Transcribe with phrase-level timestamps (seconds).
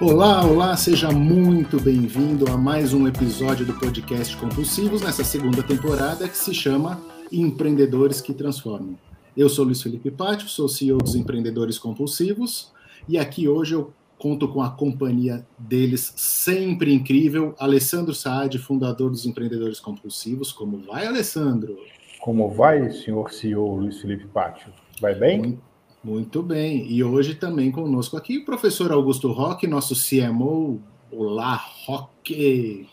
[0.00, 6.26] Olá, olá, seja muito bem-vindo a mais um episódio do podcast Compulsivos nessa segunda temporada
[6.26, 6.98] que se chama
[7.30, 8.98] Empreendedores que Transformam.
[9.36, 12.72] Eu sou Luiz Felipe Pátio, sou CEO dos Empreendedores Compulsivos
[13.06, 19.26] e aqui hoje eu conto com a companhia deles sempre incrível, Alessandro Saad, fundador dos
[19.26, 20.50] Empreendedores Compulsivos.
[20.50, 21.76] Como vai, Alessandro?
[22.22, 24.72] Como vai, senhor CEO Luiz Felipe Pátio?
[24.98, 25.38] Vai bem?
[25.38, 25.62] Muito,
[26.02, 26.90] muito bem.
[26.90, 30.80] E hoje também conosco aqui o professor Augusto Roque, nosso CMO.
[31.10, 32.88] Olá, Roque!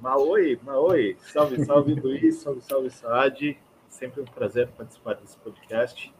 [0.00, 1.16] Maoi, Maoi.
[1.32, 2.36] Salve, salve, Luiz.
[2.36, 3.56] Salve, salve, Saad.
[3.88, 6.12] Sempre um prazer participar desse podcast.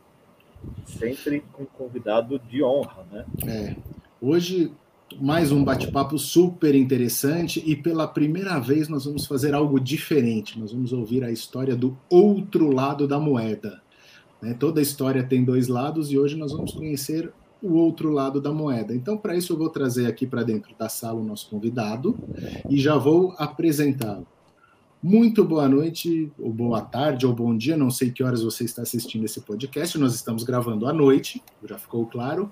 [0.84, 3.25] Sempre com um convidado de honra, né?
[3.47, 3.77] É.
[4.20, 4.73] Hoje,
[5.20, 10.59] mais um bate-papo super interessante e pela primeira vez nós vamos fazer algo diferente.
[10.59, 13.80] Nós vamos ouvir a história do outro lado da moeda.
[14.41, 14.55] Né?
[14.59, 18.95] Toda história tem dois lados e hoje nós vamos conhecer o outro lado da moeda.
[18.95, 22.17] Então, para isso, eu vou trazer aqui para dentro da sala o nosso convidado
[22.69, 24.27] e já vou apresentá-lo.
[25.03, 28.83] Muito boa noite, ou boa tarde, ou bom dia, não sei que horas você está
[28.83, 32.50] assistindo esse podcast, nós estamos gravando à noite, já ficou claro.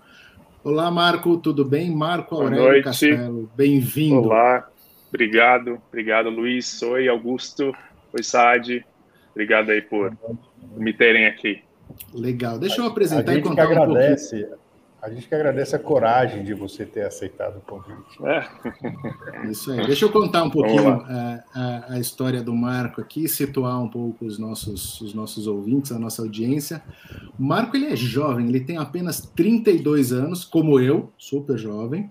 [0.62, 1.90] Olá, Marco, tudo bem?
[1.90, 4.28] Marco Aurélio Castelo, bem-vindo.
[4.28, 4.68] Olá,
[5.08, 6.80] obrigado, obrigado, Luiz.
[6.82, 7.72] Oi, Augusto.
[8.12, 8.84] Oi, Saad.
[9.32, 10.16] Obrigado aí por
[10.76, 11.65] me terem aqui.
[12.12, 14.56] Legal, deixa eu apresentar e contar um pouquinho.
[15.06, 18.18] A gente que agradece a coragem de você ter aceitado o convite.
[18.24, 19.46] É.
[19.48, 19.86] Isso aí.
[19.86, 24.24] Deixa eu contar um pouquinho a, a, a, história do Marco aqui, situar um pouco
[24.24, 26.82] os nossos, os nossos ouvintes, a nossa audiência.
[27.38, 32.10] O Marco ele é jovem, ele tem apenas 32 anos, como eu, super jovem.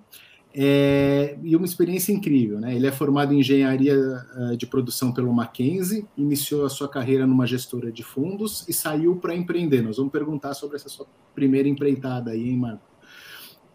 [0.57, 2.73] É, e uma experiência incrível, né?
[2.73, 3.97] Ele é formado em engenharia
[4.37, 9.17] uh, de produção pelo Mackenzie, iniciou a sua carreira numa gestora de fundos e saiu
[9.17, 9.81] para empreender.
[9.81, 12.85] Nós vamos perguntar sobre essa sua primeira empreitada aí, hein, Marco?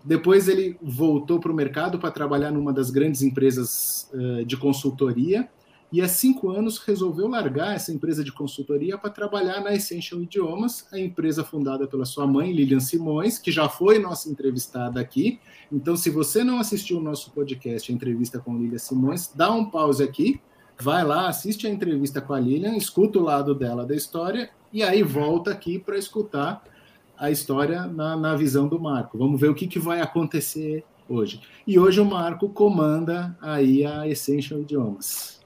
[0.02, 5.50] Depois ele voltou para o mercado para trabalhar numa das grandes empresas uh, de consultoria
[5.92, 10.86] e há cinco anos resolveu largar essa empresa de consultoria para trabalhar na Essential Idiomas,
[10.92, 15.40] a empresa fundada pela sua mãe, Lilian Simões, que já foi nossa entrevistada aqui.
[15.72, 19.68] Então, se você não assistiu o nosso podcast, a entrevista com Lilian Simões, dá um
[19.68, 20.40] pause aqui,
[20.80, 24.84] vai lá, assiste a entrevista com a Lilian, escuta o lado dela da história e
[24.84, 26.62] aí volta aqui para escutar
[27.18, 29.18] a história na, na visão do Marco.
[29.18, 31.40] Vamos ver o que, que vai acontecer hoje.
[31.66, 35.39] E hoje o Marco comanda aí a Essential Idiomas.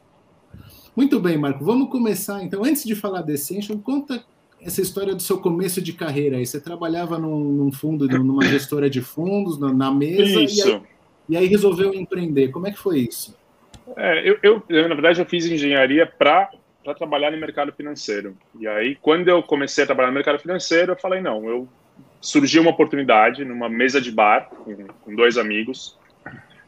[0.96, 1.64] Muito bem, Marco.
[1.64, 2.64] Vamos começar então.
[2.64, 4.24] Antes de falar da Essential, conta
[4.62, 6.46] essa história do seu começo de carreira aí.
[6.46, 10.68] Você trabalhava num, num fundo, numa gestora de fundos, na, na mesa, isso.
[10.68, 10.82] E, aí,
[11.28, 12.48] e aí resolveu empreender.
[12.48, 13.36] Como é que foi isso?
[13.96, 16.50] É, eu, eu, eu, na verdade, eu fiz engenharia para
[16.84, 18.36] para trabalhar no mercado financeiro.
[18.60, 21.66] E aí, quando eu comecei a trabalhar no mercado financeiro, eu falei, não, eu
[22.20, 25.98] surgiu uma oportunidade numa mesa de bar com, com dois amigos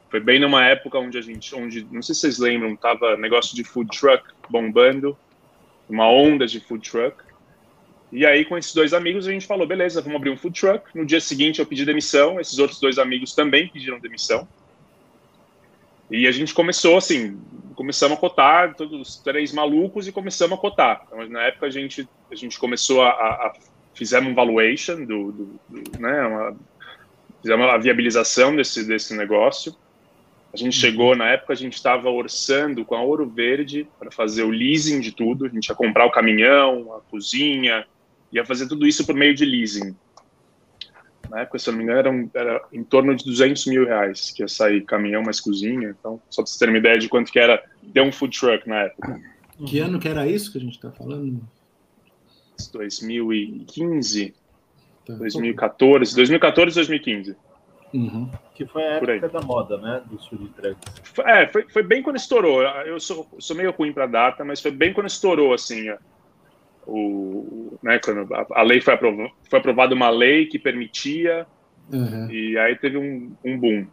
[0.09, 3.57] foi bem numa época onde a gente, onde, não sei se vocês lembram, tava negócio
[3.57, 5.17] de food truck bombando,
[5.89, 7.17] uma onda de food truck.
[8.13, 10.85] E aí, com esses dois amigos, a gente falou: beleza, vamos abrir um food truck.
[10.95, 14.47] No dia seguinte, eu pedi demissão, esses outros dois amigos também pediram demissão.
[16.09, 17.41] E a gente começou assim:
[17.75, 21.03] começamos a cotar, todos os três malucos, e começamos a cotar.
[21.07, 23.09] Então, na época, a gente, a gente começou a.
[23.09, 23.55] a, a
[23.93, 26.57] fizemos um valuation, do, do, do né, uma,
[27.41, 29.75] fizemos a viabilização desse, desse negócio.
[30.57, 34.43] A gente chegou, na época, a gente estava orçando com a Ouro Verde para fazer
[34.43, 35.45] o leasing de tudo.
[35.45, 37.87] A gente ia comprar o caminhão, a cozinha,
[38.33, 39.95] ia fazer tudo isso por meio de leasing.
[41.29, 43.85] Na época, se eu não me engano, era, um, era em torno de 200 mil
[43.85, 45.91] reais que ia sair caminhão mais cozinha.
[45.91, 47.63] Então, só para vocês terem uma ideia de quanto que era
[47.93, 49.21] ter um food truck na época.
[49.67, 51.47] Que ano que era isso que a gente está falando?
[52.73, 54.35] 2015,
[55.05, 55.13] tá.
[55.17, 57.37] 2014, 2014, 2015.
[57.95, 58.31] Uhum.
[58.55, 60.03] Que foi a época da moda, né?
[60.07, 61.13] Dos food trucks.
[61.25, 62.63] É, foi, foi bem quando estourou.
[62.63, 65.89] Eu sou, sou meio ruim para data, mas foi bem quando estourou, assim,
[66.87, 71.47] o, né, quando a, a lei foi aprovada, foi aprovada uma lei que permitia,
[71.93, 72.31] uhum.
[72.31, 73.87] e aí teve um, um boom.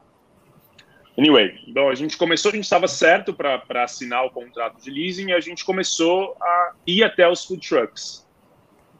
[1.17, 5.29] Anyway, então a gente começou, a gente estava certo para assinar o contrato de leasing
[5.29, 8.22] e a gente começou a ir até os food trucks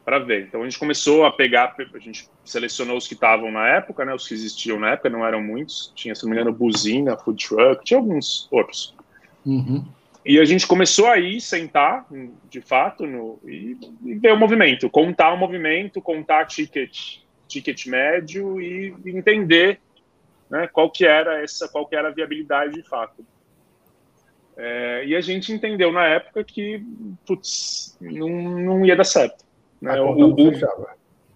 [0.04, 0.46] para ver.
[0.46, 4.14] Então a gente começou a pegar, a gente selecionou os que estavam na época, né,
[4.14, 7.48] os que existiam na época, não eram muitos, tinha, se não me engano, Buzina, Food
[7.48, 8.94] Truck, tinha alguns outros.
[9.46, 9.84] Uhum.
[10.24, 12.06] E a gente começou a ir, sentar,
[12.48, 18.60] de fato, no, e, e, ver o movimento, contar o movimento, contar ticket, ticket médio
[18.60, 19.80] e, e entender
[20.48, 23.24] né, qual que era essa, qual que era a viabilidade de fato.
[24.56, 26.82] É, e a gente entendeu na época que,
[27.26, 29.44] putz, não, não ia dar certo.
[29.80, 30.00] Né?
[30.00, 30.34] O, o,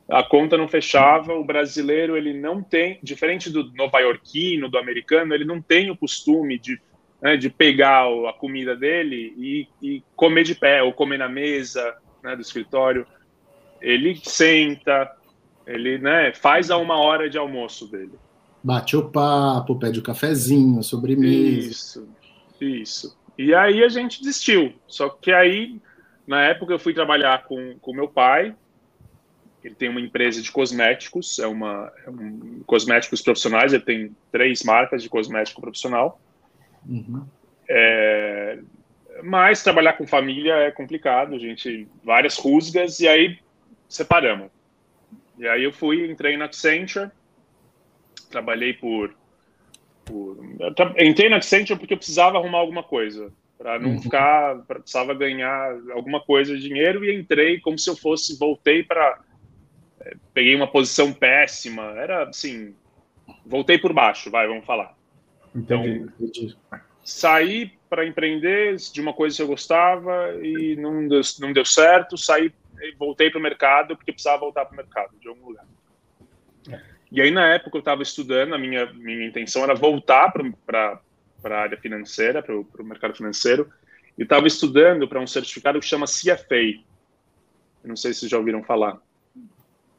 [0.09, 1.35] a conta não fechava.
[1.35, 6.59] O brasileiro ele não tem, diferente do nova-iorquino, do americano, ele não tem o costume
[6.59, 6.81] de,
[7.21, 11.97] né, de pegar a comida dele e, e, comer de pé ou comer na mesa
[12.23, 13.07] né, do escritório.
[13.81, 15.13] Ele senta,
[15.67, 18.13] ele né, faz a uma hora de almoço dele.
[18.63, 21.69] Bate o papo, pede o um cafezinho, sobremesa.
[21.71, 22.09] Isso,
[22.61, 23.19] isso.
[23.37, 24.73] E aí a gente desistiu.
[24.89, 25.81] Só que aí,
[26.29, 28.55] na época, eu fui trabalhar com o meu pai,
[29.65, 33.73] ele tem uma empresa de cosméticos, é uma é um, cosméticos profissionais.
[33.73, 36.21] Ele tem três marcas de cosmético profissional.
[36.87, 37.27] Uhum.
[37.67, 38.59] É,
[39.23, 43.39] mas trabalhar com família é complicado, a gente várias rusgas e aí
[43.89, 44.51] separamos.
[45.39, 47.11] E aí eu fui, entrei na Accenture,
[48.31, 49.17] trabalhei por,
[50.05, 50.37] por
[50.99, 54.03] entrei na Accenture porque eu precisava arrumar alguma coisa para não uhum.
[54.03, 59.21] ficar, precisava ganhar alguma coisa de dinheiro e entrei como se eu fosse, voltei para
[60.33, 62.75] peguei uma posição péssima, era assim,
[63.45, 64.97] voltei por baixo, vai, vamos falar.
[65.55, 66.07] Entendi.
[66.21, 66.55] Então,
[67.05, 72.17] saí para empreender de uma coisa que eu gostava e não deu, não deu certo,
[72.17, 72.53] saí
[72.97, 75.67] voltei para o mercado porque precisava voltar para o mercado de algum lugar.
[76.71, 76.81] É.
[77.11, 80.33] E aí, na época, eu estava estudando, a minha, minha intenção era voltar
[80.65, 81.01] para
[81.45, 83.69] a área financeira, para o mercado financeiro,
[84.17, 86.81] e estava estudando para um certificado que chama CFA.
[87.83, 89.01] Eu não sei se já ouviram falar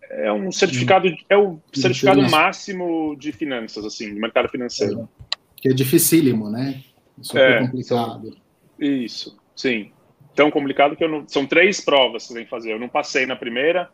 [0.10, 5.08] é um certificado, é o certificado máximo de finanças, assim, de mercado financeiro.
[5.22, 6.82] É, que é dificílimo, né?
[7.22, 8.38] Super é, complicado.
[8.80, 9.92] Isso, sim.
[10.36, 12.72] Tão complicado que eu não, são três provas que você tem que fazer.
[12.72, 13.90] Eu não passei na primeira,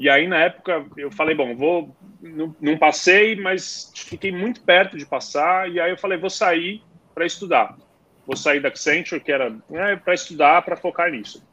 [0.00, 4.96] e aí na época eu falei, bom, vou, não, não passei, mas fiquei muito perto
[4.96, 6.82] de passar, e aí eu falei, vou sair
[7.14, 7.76] para estudar.
[8.26, 11.46] Vou sair da Accenture, que era né, para estudar, para focar nisso.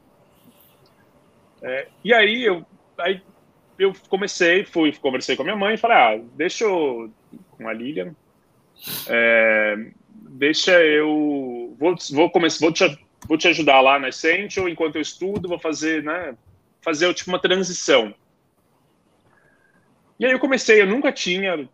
[1.60, 2.64] É, e aí eu
[2.96, 3.20] aí
[3.78, 7.12] eu comecei, fui, conversei com a minha mãe e falei, ah, deixa eu,
[7.50, 8.16] com a Lilian,
[9.08, 12.98] é, deixa eu, vou, vou começar, vou te,
[13.28, 16.34] vou te ajudar lá na Essential, enquanto eu estudo, vou fazer, né,
[16.80, 18.14] fazer tipo uma transição.
[20.18, 21.68] E aí eu comecei, eu nunca tinha,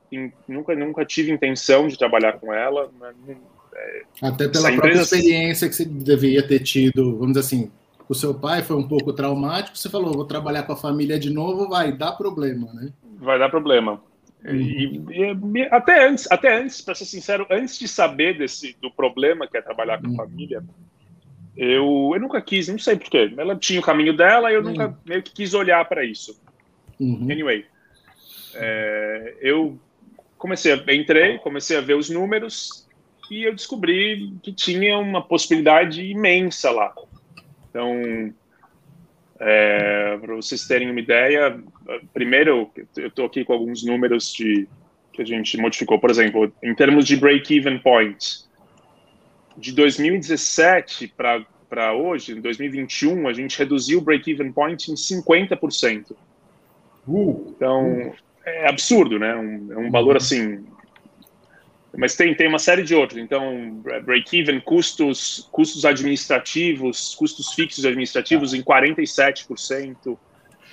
[0.46, 2.90] nunca, nunca tive intenção de trabalhar com ela.
[3.00, 3.36] Né,
[4.20, 7.70] Até pela própria experiência que você deveria ter tido, vamos dizer assim,
[8.08, 11.30] o seu pai foi um pouco traumático, você falou, vou trabalhar com a família de
[11.30, 12.92] novo, vai dar problema, né?
[13.18, 14.02] Vai dar problema.
[14.44, 14.54] Uhum.
[14.54, 19.46] E, e, até antes, até antes, para ser sincero, antes de saber desse do problema
[19.46, 20.16] que é trabalhar com uhum.
[20.16, 20.62] família,
[21.56, 23.32] eu, eu nunca quis, não sei porquê.
[23.36, 24.68] Ela tinha o caminho dela e eu uhum.
[24.68, 26.38] nunca meio que quis olhar para isso.
[27.00, 27.26] Uhum.
[27.30, 27.64] Anyway,
[28.54, 29.78] é, eu
[30.38, 32.86] comecei, a, entrei, comecei a ver os números
[33.30, 36.94] e eu descobri que tinha uma possibilidade imensa lá.
[37.70, 38.32] Então,
[39.40, 41.58] é, para vocês terem uma ideia,
[42.12, 44.68] primeiro, eu estou aqui com alguns números de,
[45.12, 45.98] que a gente modificou.
[45.98, 48.44] Por exemplo, em termos de break-even point,
[49.56, 56.12] de 2017 para hoje, em 2021, a gente reduziu o break-even point em 50%.
[57.06, 58.12] Uh, então,
[58.44, 59.34] é absurdo, né?
[59.34, 60.64] Um, é um valor assim
[61.96, 63.18] mas tem, tem uma série de outros.
[63.20, 68.56] Então, break-even, custos, custos administrativos, custos fixos administrativos ah.
[68.56, 69.46] em 47%.
[69.46, 70.08] Deixa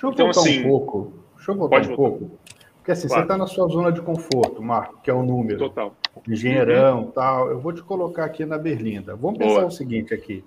[0.02, 1.12] eu então, voltar assim, um pouco.
[1.36, 1.96] Deixa eu voltar um voltar.
[1.96, 2.38] pouco.
[2.76, 3.22] Porque assim, claro.
[3.22, 5.58] você está na sua zona de conforto, Marco, que é o número.
[5.58, 5.94] Total.
[6.28, 7.10] Engenheirão, uhum.
[7.12, 7.48] tal.
[7.48, 9.14] Eu vou te colocar aqui na Berlinda.
[9.14, 9.66] Vamos pensar Boa.
[9.66, 10.44] o seguinte aqui.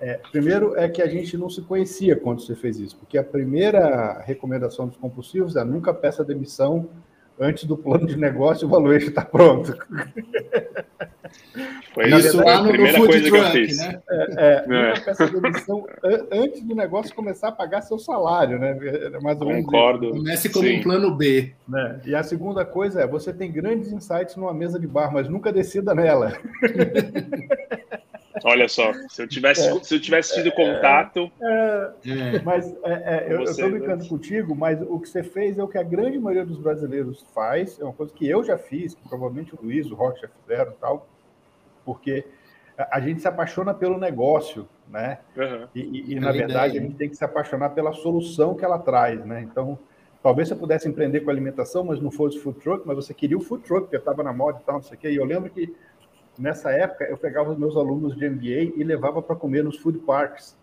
[0.00, 3.24] É, primeiro é que a gente não se conhecia quando você fez isso, porque a
[3.24, 6.88] primeira recomendação dos compulsivos é nunca peça demissão
[7.40, 9.76] antes do plano de negócio, o valuation está pronto.
[11.94, 14.00] Foi isso lá no, no food truck, né?
[14.10, 15.00] É, é, é.
[15.00, 15.86] peça de emissão
[16.32, 18.76] antes do negócio começar a pagar seu salário, né?
[19.14, 20.10] É mais ou menos Concordo.
[20.10, 20.78] Comece como Sim.
[20.78, 21.52] um plano B.
[21.68, 22.00] Né?
[22.04, 25.52] E a segunda coisa é, você tem grandes insights numa mesa de bar, mas nunca
[25.52, 26.32] decida nela.
[28.44, 31.30] Olha só, se eu tivesse, é, se eu tivesse tido contato.
[31.40, 34.08] É, é, mas é, é eu estou brincando né?
[34.08, 37.78] contigo, mas o que você fez é o que a grande maioria dos brasileiros faz,
[37.80, 40.72] é uma coisa que eu já fiz, que provavelmente o Luiz, o Rock já fizeram
[40.72, 41.06] e tal,
[41.84, 42.24] porque
[42.78, 45.18] a gente se apaixona pelo negócio, né?
[45.36, 45.66] Uhum.
[45.74, 46.84] E, e, e na verdade ideia.
[46.84, 49.40] a gente tem que se apaixonar pela solução que ela traz, né?
[49.42, 49.78] Então,
[50.22, 53.40] talvez você pudesse empreender com alimentação, mas não fosse food truck, mas você queria o
[53.40, 55.10] food truck, porque estava na moda e tal, não sei o quê.
[55.10, 55.74] E eu lembro que
[56.38, 59.98] nessa época, eu pegava os meus alunos de MBA e levava para comer nos food
[59.98, 60.56] parks.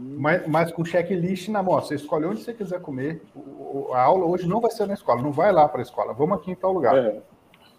[0.00, 0.16] Hum.
[0.18, 1.80] Mas, mas, com checklist na mão.
[1.80, 3.22] Você escolhe onde você quiser comer.
[3.34, 6.12] O, a aula hoje não vai ser na escola, não vai lá para a escola.
[6.12, 6.96] Vamos aqui em tal lugar.
[6.96, 7.20] É.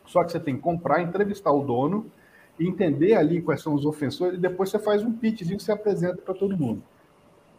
[0.05, 2.09] Só que você tem que comprar, entrevistar o dono,
[2.59, 6.21] entender ali quais são os ofensores e depois você faz um pitchzinho que você apresenta
[6.21, 6.81] para todo mundo.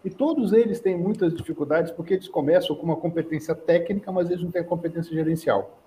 [0.04, 4.42] E todos eles têm muitas dificuldades porque eles começam com uma competência técnica, mas eles
[4.42, 5.78] não têm competência gerencial.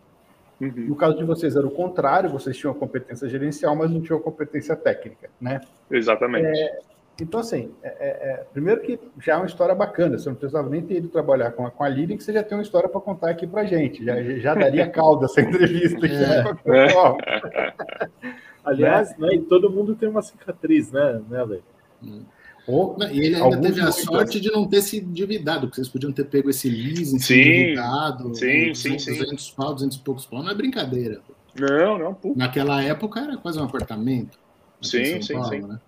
[0.62, 0.90] Uhum.
[0.90, 4.76] No caso de vocês era o contrário, vocês tinham competência gerencial, mas não tinham competência
[4.76, 5.60] técnica, né?
[5.90, 6.46] Exatamente.
[6.46, 6.80] É,
[7.20, 10.70] então, assim, é, é, é primeiro que já é uma história bacana, você não precisava
[10.70, 12.88] nem ter ido trabalhar com a, com a Lilian, que você já tem uma história
[12.88, 16.86] para contar aqui para gente, já, já daria calda essa entrevista aqui, é.
[16.86, 18.32] é.
[18.64, 19.30] Aliás, né?
[19.30, 21.60] né, todo mundo tem uma cicatriz, né, né Lê?
[22.04, 22.22] Hum.
[22.68, 26.12] Ou, e ele ainda teve a sorte de não ter se endividado, porque vocês podiam
[26.12, 29.18] ter pego esse leasing, sim, endividado, sim, sim, 200 sim.
[29.18, 31.22] 200 pau, 200 e poucos pau, não é brincadeira.
[31.60, 32.14] Não, não.
[32.14, 32.34] Pô.
[32.36, 34.40] Naquela época era quase um apartamento.
[34.82, 35.62] Sim, sim, Paulo, sim.
[35.62, 35.80] Né?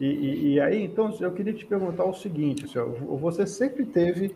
[0.00, 4.34] E, e, e, aí, então, eu queria te perguntar o seguinte, senhor, você sempre teve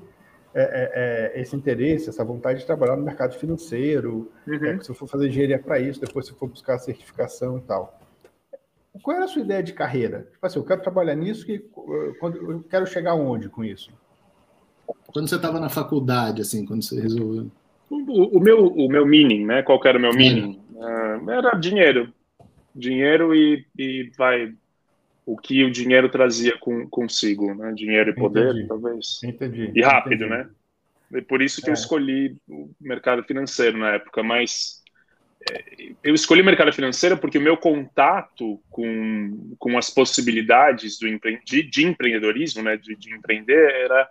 [0.55, 4.67] é, é, é, esse interesse, essa vontade de trabalhar no mercado financeiro, uhum.
[4.67, 8.02] é, se for fazer engenharia para isso, depois se for buscar a certificação e tal.
[9.01, 10.29] Qual era a sua ideia de carreira?
[10.33, 11.59] Tipo assim, eu quero trabalhar nisso, que,
[12.21, 13.91] quando, eu quero chegar onde com isso?
[15.07, 17.51] Quando você estava na faculdade, assim, quando você resolveu?
[17.89, 19.63] O, o, meu, o meu meaning, né?
[19.63, 20.61] Qual era o meu meaning?
[20.75, 22.13] Uh, era dinheiro.
[22.75, 24.55] Dinheiro e, e vai
[25.25, 27.73] o que o dinheiro trazia com, consigo, né?
[27.73, 28.69] Dinheiro e poder, Entendi.
[28.69, 29.21] talvez.
[29.23, 29.73] Entendi.
[29.75, 30.31] E rápido, Entendi.
[30.31, 30.51] né?
[31.15, 31.71] E por isso que é.
[31.71, 34.82] eu escolhi o mercado financeiro na época, mas é,
[36.03, 41.41] eu escolhi o mercado financeiro porque o meu contato com, com as possibilidades do empre,
[41.45, 44.09] de, de empreendedorismo, né, de, de, empreender, era,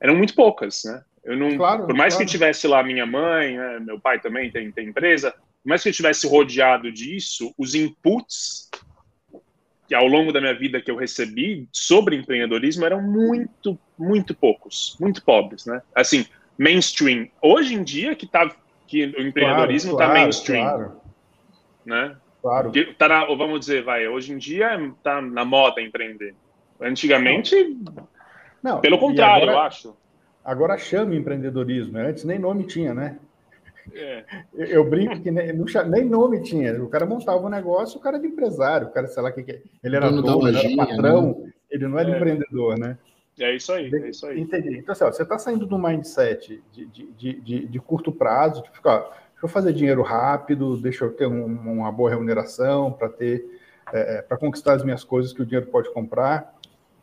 [0.00, 1.02] eram muito poucas, né?
[1.24, 2.26] Eu não, claro, por mais claro.
[2.26, 5.82] que eu tivesse lá minha mãe, né, meu pai também tem, tem empresa, por mais
[5.82, 8.68] que eu tivesse rodeado disso, os inputs
[9.88, 14.96] que ao longo da minha vida que eu recebi sobre empreendedorismo eram muito, muito poucos,
[15.00, 15.82] muito pobres, né?
[15.94, 16.26] Assim,
[16.58, 17.28] mainstream.
[17.42, 18.50] Hoje em dia que tá
[18.94, 20.92] que o empreendedorismo está claro, mainstream, claro.
[21.84, 22.16] né?
[22.40, 22.70] Claro.
[22.70, 26.34] Que tá na, vamos dizer, vai, hoje em dia está na moda empreender.
[26.80, 27.76] Antigamente,
[28.62, 29.96] não, pelo contrário, agora, eu acho.
[30.44, 32.08] Agora chama empreendedorismo, né?
[32.08, 33.18] antes nem nome tinha, né?
[33.92, 34.24] É.
[34.54, 36.82] Eu brinco que nem, nem, nome tinha.
[36.82, 39.62] O cara montava um negócio, o cara era empresário, o cara, sei lá, que, que
[39.82, 41.52] ele era dono, ele era patrão, né?
[41.70, 42.16] ele não era é.
[42.16, 42.96] empreendedor, né?
[43.38, 44.40] É isso aí, é isso aí.
[44.40, 44.78] Entendi.
[44.78, 48.70] Então, assim, ó, você está saindo do mindset de, de, de, de, curto prazo, de
[48.70, 53.44] ficar, deixa eu fazer dinheiro rápido, deixa eu ter um, uma boa remuneração para ter,
[53.92, 56.54] é, é para conquistar as minhas coisas que o dinheiro pode comprar.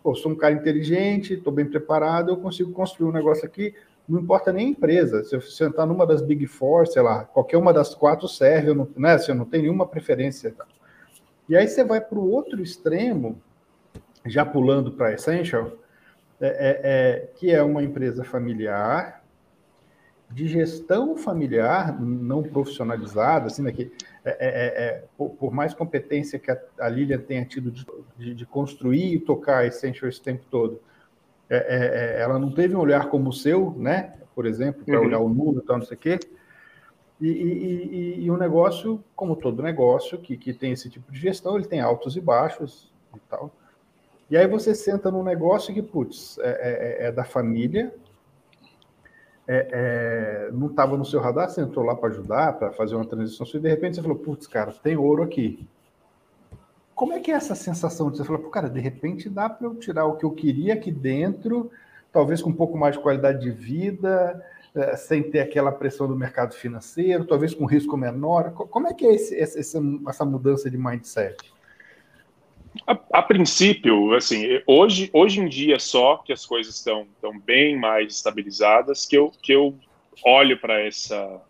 [0.01, 3.75] Pô, sou um cara inteligente, estou bem preparado, eu consigo construir um negócio aqui,
[4.07, 5.23] não importa nem a empresa.
[5.23, 8.75] Se você entrar numa das Big Four, sei lá, qualquer uma das quatro serve, eu
[8.75, 9.17] não, né?
[9.17, 10.55] Você não tem nenhuma preferência.
[11.47, 13.39] E aí você vai para o outro extremo,
[14.25, 15.71] já pulando para Essential,
[16.41, 19.21] é, é, é, que é uma empresa familiar,
[20.29, 23.91] de gestão familiar, não profissionalizada, assim, né, que,
[24.25, 27.85] é, é, é por, por, mais competência que a, a Lilian tenha tido de,
[28.17, 30.79] de, de construir e tocar a Essential esse tempo todo,
[31.49, 34.13] ela não teve um olhar como o seu, né?
[34.33, 35.05] Por exemplo, para uhum.
[35.05, 36.17] olhar o número e tal, não sei o quê.
[37.19, 41.19] E, e, e, e, um negócio, como todo negócio, que, que tem esse tipo de
[41.19, 43.51] gestão, ele tem altos e baixos e tal.
[44.31, 47.93] E aí você senta num negócio que, putz, é, é, é da família,
[49.45, 53.03] é, é, não estava no seu radar, você entrou lá para ajudar, para fazer uma
[53.03, 55.67] transição, e de repente você falou, putz, cara, tem ouro aqui.
[56.95, 59.75] Como é que é essa sensação de você falar, cara, de repente dá para eu
[59.75, 61.69] tirar o que eu queria aqui dentro,
[62.09, 64.41] talvez com um pouco mais de qualidade de vida,
[64.73, 68.51] é, sem ter aquela pressão do mercado financeiro, talvez com risco menor.
[68.53, 71.50] Como é que é esse, essa, essa mudança de mindset?
[72.87, 77.77] A, a, princípio, assim, hoje, hoje em dia só que as coisas estão, estão bem
[77.77, 79.77] mais estabilizadas, que eu, que eu
[80.23, 81.41] olho para essa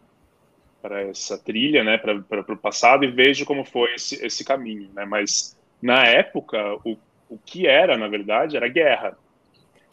[0.82, 2.16] para essa trilha, né, para
[2.54, 5.06] o passado e vejo como foi esse, esse caminho, né?
[5.06, 6.98] Mas na época o,
[7.30, 9.16] o que era, na verdade, era guerra.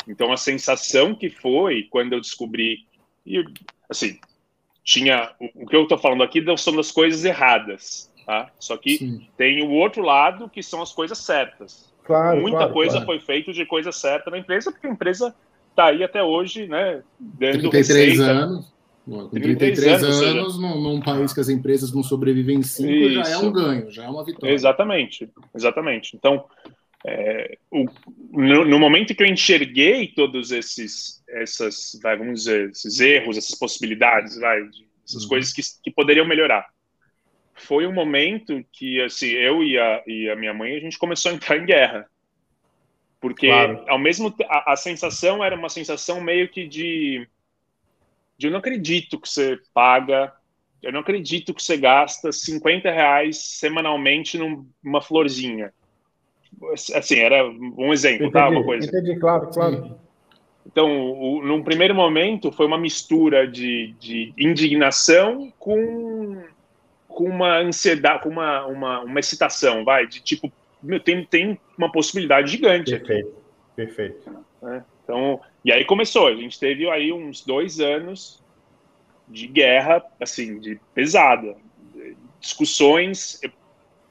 [0.09, 2.87] Então a sensação que foi quando eu descobri
[3.27, 3.45] e
[3.87, 4.19] assim
[4.83, 8.51] tinha o, o que eu estou falando aqui são das coisas erradas, tá?
[8.59, 9.27] Só que Sim.
[9.39, 11.91] tem o outro lado que são as coisas certas.
[12.05, 13.07] Claro, Muita claro, coisa claro.
[13.07, 15.35] foi feita de coisa certa na empresa porque a empresa
[15.71, 17.03] está aí até hoje, né?
[17.19, 18.31] Dando 33 receita.
[18.31, 23.11] anos com 33 anos, anos num, num, país que as empresas não sobrevivem em 5,
[23.13, 24.53] já é um ganho, já é uma vitória.
[24.53, 26.15] Exatamente, exatamente.
[26.15, 26.45] Então,
[27.07, 27.87] é, o,
[28.31, 33.59] no, no, momento que eu enxerguei todos esses, essas, vai, vamos dizer, esses erros, essas
[33.59, 34.61] possibilidades, vai,
[35.07, 35.29] essas uhum.
[35.31, 36.67] coisas que, que poderiam melhorar,
[37.59, 41.31] foi um momento que, assim, eu e a, e a minha mãe, a gente começou
[41.31, 42.09] a entrar em guerra.
[43.21, 43.85] Porque, claro.
[43.89, 47.27] ao mesmo a, a sensação era uma sensação meio que de
[48.39, 50.33] de eu não acredito que você paga,
[50.81, 55.73] eu não acredito que você gasta 50 reais semanalmente numa florzinha.
[56.95, 58.43] assim, era um exemplo, tá?
[58.43, 58.61] entendi, tá?
[58.61, 58.87] Uma coisa.
[58.87, 59.99] Entendi, claro, claro.
[60.65, 66.41] Então, o, num primeiro momento, foi uma mistura de, de indignação com,
[67.19, 71.91] com uma ansiedade, com uma, uma, uma excitação, vai, de tipo, meu, tem, tem uma
[71.91, 72.93] possibilidade gigante.
[72.93, 73.75] Perfeito, aqui.
[73.75, 74.45] perfeito.
[74.63, 78.41] É, então, e aí começou, a gente teve aí uns dois anos
[79.27, 81.57] de guerra, assim, de pesada,
[82.39, 83.41] discussões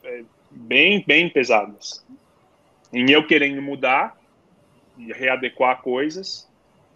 [0.03, 2.05] é, bem, bem pesadas.
[2.91, 4.17] Em eu querendo mudar
[4.97, 6.45] e readequar coisas,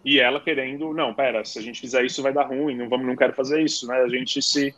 [0.04, 3.06] e ela querendo, não, pera, se a gente fizer isso vai dar ruim, não vamos,
[3.06, 3.96] não quero fazer isso, né?
[3.96, 4.74] A gente se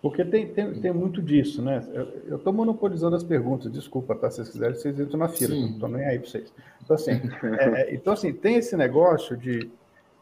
[0.00, 1.84] porque tem, tem, tem muito disso, né?
[2.26, 4.30] Eu estou monopolizando as perguntas, desculpa, tá?
[4.30, 6.52] Se vocês quiserem, vocês entram na fila, não estou nem aí para vocês.
[6.82, 7.12] Então assim,
[7.58, 9.68] é, é, então, assim, tem esse negócio de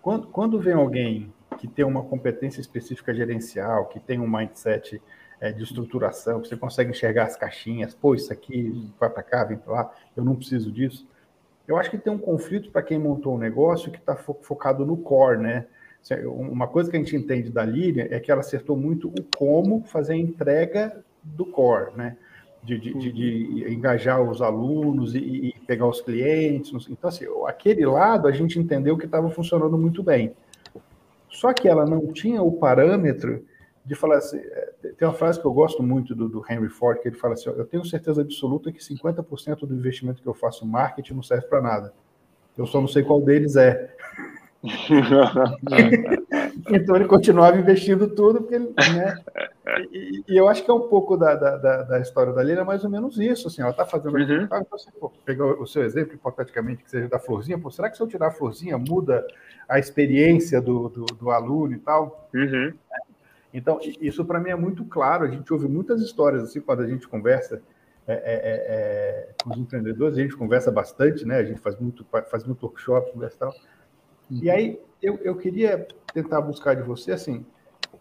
[0.01, 5.01] quando, quando vem alguém que tem uma competência específica gerencial, que tem um mindset
[5.41, 9.45] é, de estruturação, que você consegue enxergar as caixinhas, pô, isso aqui vai para cá,
[9.45, 11.07] vem para lá, eu não preciso disso.
[11.69, 14.87] Eu acho que tem um conflito para quem montou um negócio que está fo focado
[14.87, 15.67] no core, né?
[16.27, 19.83] Uma coisa que a gente entende da Líria é que ela acertou muito o como
[19.83, 22.17] fazer a entrega do core, né?
[22.63, 26.87] De, de, de, de engajar os alunos e, e, pegar os clientes.
[26.89, 30.35] Então, assim, aquele lado a gente entendeu que estava funcionando muito bem.
[31.29, 33.45] Só que ela não tinha o parâmetro
[33.85, 34.39] de falar assim.
[34.39, 37.35] É, tem uma frase que eu gosto muito do, do Henry Ford, que ele fala
[37.35, 41.23] assim: Eu tenho certeza absoluta que 50% do investimento que eu faço em marketing não
[41.23, 41.95] serve para nada.
[42.59, 43.95] Eu só não sei qual deles é.
[46.71, 49.23] então ele continuava investindo tudo, porque ele, né?
[49.93, 52.65] E, e, eu acho que é um pouco da, da, da história da Lila, é
[52.65, 53.49] mais ou menos isso.
[53.49, 54.17] Assim, ela está fazendo.
[54.17, 54.43] Uhum.
[54.43, 57.97] Então, você pô, pegar o seu exemplo, hipoteticamente, que seja da florzinha, pô, será que
[57.97, 59.27] se eu tirar a florzinha muda
[59.69, 62.29] a experiência do, do, do aluno e tal?
[62.35, 62.73] Uhum.
[63.53, 65.25] Então, isso para mim é muito claro.
[65.25, 67.61] A gente ouve muitas histórias assim quando a gente conversa.
[68.09, 71.39] É, é, é, é com os empreendedores, a gente conversa bastante, né?
[71.39, 73.55] A gente faz muito, faz muito workshop, conversa e tal.
[74.31, 74.41] Uhum.
[74.43, 77.45] E aí eu, eu queria tentar buscar de você assim,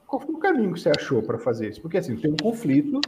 [0.08, 1.82] qual foi o caminho que você achou para fazer isso?
[1.82, 3.02] Porque assim, tem um conflito,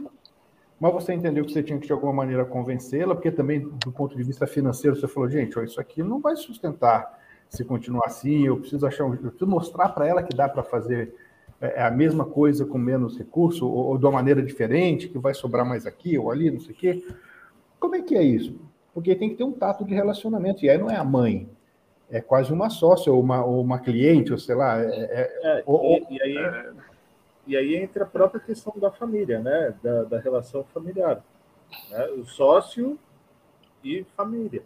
[0.80, 4.16] mas você entendeu que você tinha que de alguma maneira convencê-la, porque também do ponto
[4.16, 8.46] de vista financeiro você falou, gente, ó, isso aqui não vai sustentar se continuar assim,
[8.46, 11.14] eu preciso achar um, eu preciso mostrar para ela que dá para fazer
[11.60, 15.18] é, é, a mesma coisa com menos recurso ou, ou de uma maneira diferente, que
[15.18, 17.04] vai sobrar mais aqui ou ali, não sei o quê.
[17.80, 18.60] Como é que é isso?
[18.92, 21.48] Porque tem que ter um tato de relacionamento, e aí não é a mãe,
[22.10, 24.80] é quase uma sócia ou uma, ou uma cliente, ou sei lá.
[24.80, 26.72] É, é, é ou, e, e, aí, é.
[27.46, 29.74] e aí entra a própria questão da família, né?
[29.82, 31.22] Da, da relação familiar.
[31.90, 32.06] Né?
[32.16, 32.98] O sócio
[33.84, 34.62] e família.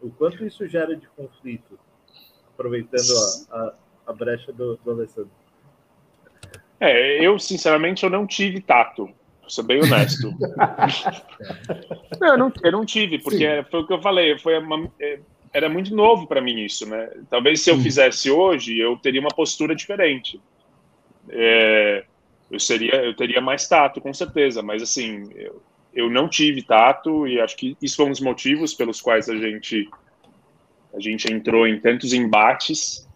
[0.00, 1.78] O quanto isso gera de conflito,
[2.52, 3.12] aproveitando
[3.50, 3.74] a, a,
[4.08, 5.30] a brecha do, do Alessandro.
[6.80, 9.06] É, eu, sinceramente, eu não tive tato,
[9.40, 10.34] vou ser bem honesto.
[12.20, 13.70] não, eu não, eu não tive, porque Sim.
[13.70, 15.20] foi o que eu falei, foi uma, é,
[15.52, 17.10] era muito novo para mim isso, né?
[17.28, 20.40] Talvez se eu fizesse hoje, eu teria uma postura diferente.
[21.28, 22.04] É,
[22.50, 25.62] eu seria, eu teria mais tato, com certeza, mas assim, eu,
[25.92, 29.36] eu não tive tato e acho que isso foi um dos motivos pelos quais a
[29.36, 29.88] gente
[30.94, 33.08] a gente entrou em tantos embates,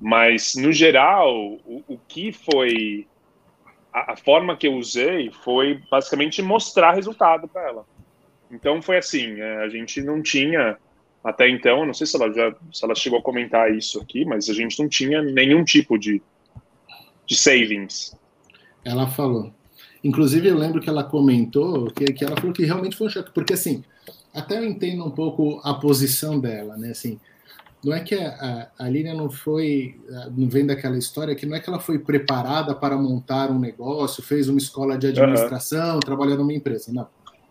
[0.00, 1.32] mas no geral,
[1.64, 3.06] o, o que foi
[3.92, 7.86] a, a forma que eu usei foi basicamente mostrar resultado para ela.
[8.50, 10.76] Então foi assim, é, a gente não tinha
[11.22, 14.48] até então, não sei se ela já se ela chegou a comentar isso aqui, mas
[14.48, 16.20] a gente não tinha nenhum tipo de,
[17.26, 18.16] de savings.
[18.84, 19.52] Ela falou.
[20.02, 23.30] Inclusive, eu lembro que ela comentou que, que ela falou que realmente foi um choque,
[23.32, 23.84] porque assim,
[24.34, 26.90] até eu entendo um pouco a posição dela, né?
[26.90, 27.20] Assim,
[27.84, 30.00] não é que a, a, não foi,
[30.36, 34.22] não vem daquela história que não é que ela foi preparada para montar um negócio,
[34.22, 36.00] fez uma escola de administração, uhum.
[36.00, 36.92] trabalhou numa empresa.
[36.92, 37.06] Não.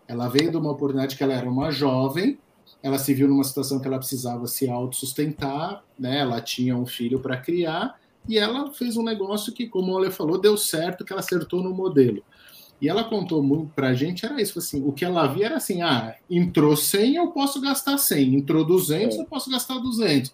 [0.08, 2.38] Ela veio de uma oportunidade que ela era uma jovem,
[2.84, 6.20] ela se viu numa situação que ela precisava se autossustentar, né?
[6.20, 10.12] Ela tinha um filho para criar e ela fez um negócio que, como o Ale
[10.12, 12.24] falou, deu certo, que ela acertou no modelo.
[12.82, 15.58] E ela contou muito para a gente, era isso, assim, o que ela via era
[15.58, 19.22] assim, ah, entrou 100, eu posso gastar 100, entrou 200, é.
[19.22, 20.34] eu posso gastar 200.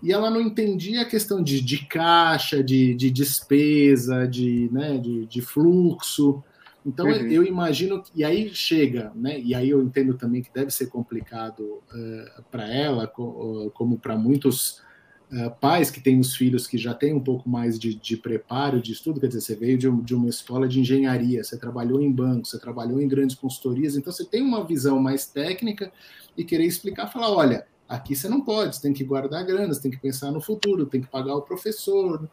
[0.00, 5.26] E ela não entendia a questão de, de caixa, de, de despesa, de, né, de,
[5.26, 6.42] de fluxo.
[6.84, 7.12] Então uhum.
[7.12, 9.38] eu imagino que, e aí chega, né?
[9.40, 13.96] E aí eu entendo também que deve ser complicado uh, eh, para ela, co como
[13.98, 14.82] para muitos
[15.32, 18.82] uh, pais que têm os filhos que já têm um pouco mais de, de preparo
[18.82, 22.10] de estudo, quer dizer, você veio de, de, uma escola de engenharia, você trabalhou em
[22.10, 25.92] banco, você trabalhou em grandes consultorias, então você tem uma visão mais técnica
[26.36, 29.82] e querer explicar, falar, olha, aqui você não pode, você tem que guardar grana, você
[29.82, 32.28] tem que pensar no futuro, tem que pagar o professor.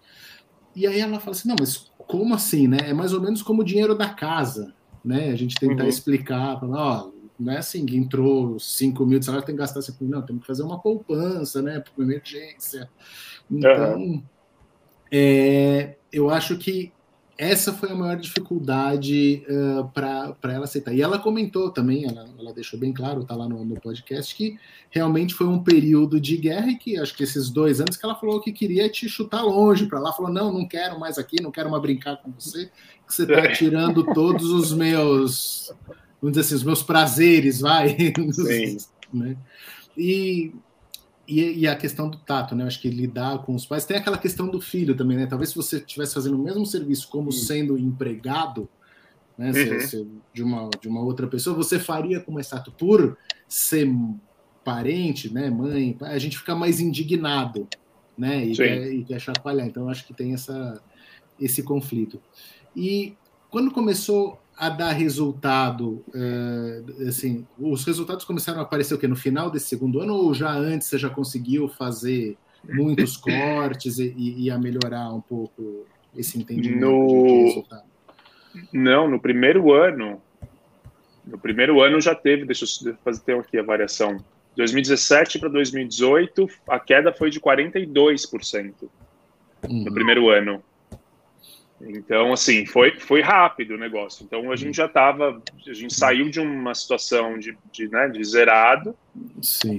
[0.75, 2.77] E aí ela fala assim, não, mas como assim, né?
[2.87, 4.73] É mais ou menos como o dinheiro da casa,
[5.05, 5.29] né?
[5.29, 5.89] A gente tentar uhum.
[5.89, 9.83] explicar, falar, ó, não é assim, que entrou 5 mil de salário, tem que gastar
[9.83, 10.13] 5 mil.
[10.13, 11.79] Não, tem que fazer uma poupança, né?
[11.79, 12.89] Para emergência.
[13.49, 14.23] Então, uhum.
[15.11, 16.91] é, eu acho que
[17.39, 20.93] essa foi a maior dificuldade uh, para ela aceitar.
[20.93, 24.59] E ela comentou também, ela, ela deixou bem claro, está lá no, no, podcast, que
[24.89, 28.13] realmente foi um período de guerra e que acho que esses dois anos que ela
[28.13, 31.49] falou que queria te chutar longe para lá, falou: não, não quero mais aqui, não
[31.49, 32.69] quero mais brincar com você,
[33.07, 35.73] que você está tirando todos os meus,
[36.21, 37.95] vamos dizer assim, os meus prazeres, vai.
[38.33, 38.77] Sim.
[39.13, 39.37] né?
[39.97, 40.53] E
[41.29, 42.63] e, e, a questão do tato, né?
[42.63, 43.85] Eu acho que lidar com os pais.
[43.85, 45.27] Tem aquela questão do filho também, né?
[45.27, 48.67] Talvez se você estivesse fazendo o mesmo serviço como sendo empregado,
[49.37, 49.51] né?
[49.51, 49.79] Uhum.
[49.81, 52.71] Se, de, uma, de uma outra pessoa, você faria com mais tato.
[52.71, 53.15] Por
[53.47, 53.87] ser
[54.65, 55.51] parente, né?
[55.51, 57.67] Mãe, a gente fica mais indignado,
[58.17, 58.43] né?
[58.43, 59.67] E, quer, e quer chacoalhar.
[59.67, 60.81] Então, acho que tem essa,
[61.39, 62.19] esse conflito.
[62.75, 63.15] E
[63.51, 69.07] quando começou a dar resultado, é, assim, os resultados começaram a aparecer o quê?
[69.07, 74.13] No final desse segundo ano ou já antes você já conseguiu fazer muitos cortes e,
[74.17, 77.07] e a melhorar um pouco esse entendimento no...
[77.07, 77.83] de resultado?
[78.73, 80.21] Não, no primeiro ano,
[81.25, 84.17] no primeiro ano já teve, deixa eu fazer aqui a variação.
[84.57, 88.73] 2017 para 2018, a queda foi de 42%
[89.69, 89.85] uhum.
[89.85, 90.61] no primeiro ano.
[91.81, 94.25] Então, assim, foi, foi rápido o negócio.
[94.25, 98.23] Então, a gente já estava, a gente saiu de uma situação de, de, né, de
[98.23, 98.93] zerado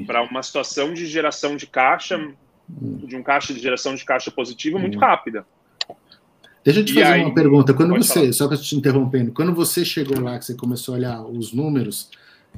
[0.07, 2.19] para uma situação de geração de caixa,
[2.69, 5.01] de um caixa de geração de caixa positiva muito hum.
[5.01, 5.45] rápida.
[6.65, 7.75] Deixa eu te e fazer aí, uma pergunta.
[7.75, 8.33] Quando você, falar.
[8.33, 12.11] só para te interrompendo, quando você chegou lá, que você começou a olhar os números,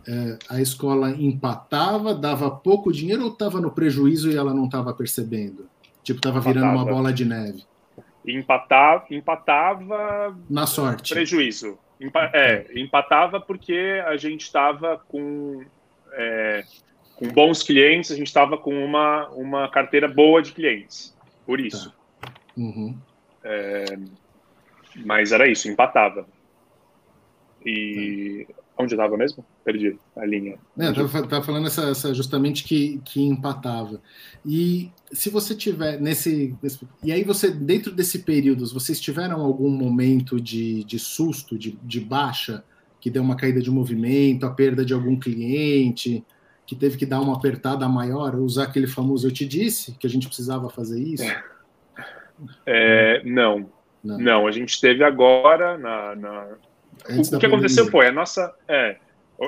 [0.06, 4.92] é, a escola empatava, dava pouco dinheiro ou estava no prejuízo e ela não estava
[4.92, 5.66] percebendo?
[6.02, 7.64] Tipo, estava virando uma bola de neve?
[8.26, 11.12] Empatava, empatava na sorte.
[11.14, 11.78] Prejuízo.
[12.00, 15.64] Empa é, empatava porque a gente estava com,
[16.12, 16.64] é,
[17.16, 21.16] com bons clientes, a gente estava com uma, uma carteira boa de clientes.
[21.46, 21.94] Por isso.
[22.20, 22.32] Tá.
[22.56, 22.98] Uhum.
[23.44, 23.84] É,
[25.04, 26.26] mas era isso, empatava.
[27.64, 28.61] E tá.
[28.78, 29.44] Onde estava mesmo?
[29.64, 30.58] Perdi a linha.
[30.78, 34.00] É, falando essa, essa, justamente que, que empatava.
[34.44, 39.70] E se você tiver nesse, nesse, E aí, você, dentro desse período, vocês tiveram algum
[39.70, 42.64] momento de, de susto, de, de baixa,
[43.00, 46.24] que deu uma caída de movimento, a perda de algum cliente,
[46.66, 50.10] que teve que dar uma apertada maior, usar aquele famoso eu te disse que a
[50.10, 51.24] gente precisava fazer isso?
[52.64, 53.70] É, não.
[54.02, 54.18] não.
[54.18, 56.14] Não, a gente teve agora na.
[56.16, 56.46] na...
[57.08, 58.54] O, o que aconteceu foi a nossa.
[58.68, 58.96] É,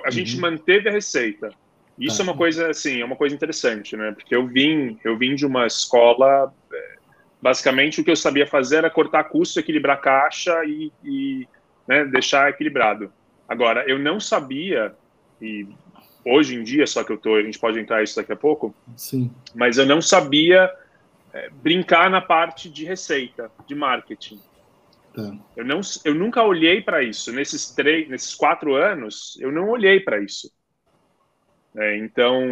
[0.05, 0.43] a gente uhum.
[0.43, 1.51] manteve a receita
[1.99, 4.13] isso é uma coisa assim, é uma coisa interessante, né?
[4.13, 6.97] Porque eu vim, eu vim de uma escola, é,
[7.41, 11.49] basicamente o que eu sabia fazer era cortar custo, equilibrar caixa e, e
[11.87, 13.13] né, deixar equilibrado.
[13.49, 14.95] Agora, eu não sabia
[15.41, 15.69] e
[16.25, 18.75] hoje em dia só que eu tô, a gente pode entrar isso daqui a pouco.
[18.97, 19.31] Sim.
[19.55, 20.73] Mas eu não sabia
[21.33, 24.41] é, brincar na parte de receita, de marketing.
[25.15, 25.33] Tá.
[25.57, 29.39] Eu não, eu nunca olhei para isso nesses três, nesses quatro anos.
[29.41, 30.51] Eu não olhei para isso.
[31.77, 32.43] É, então.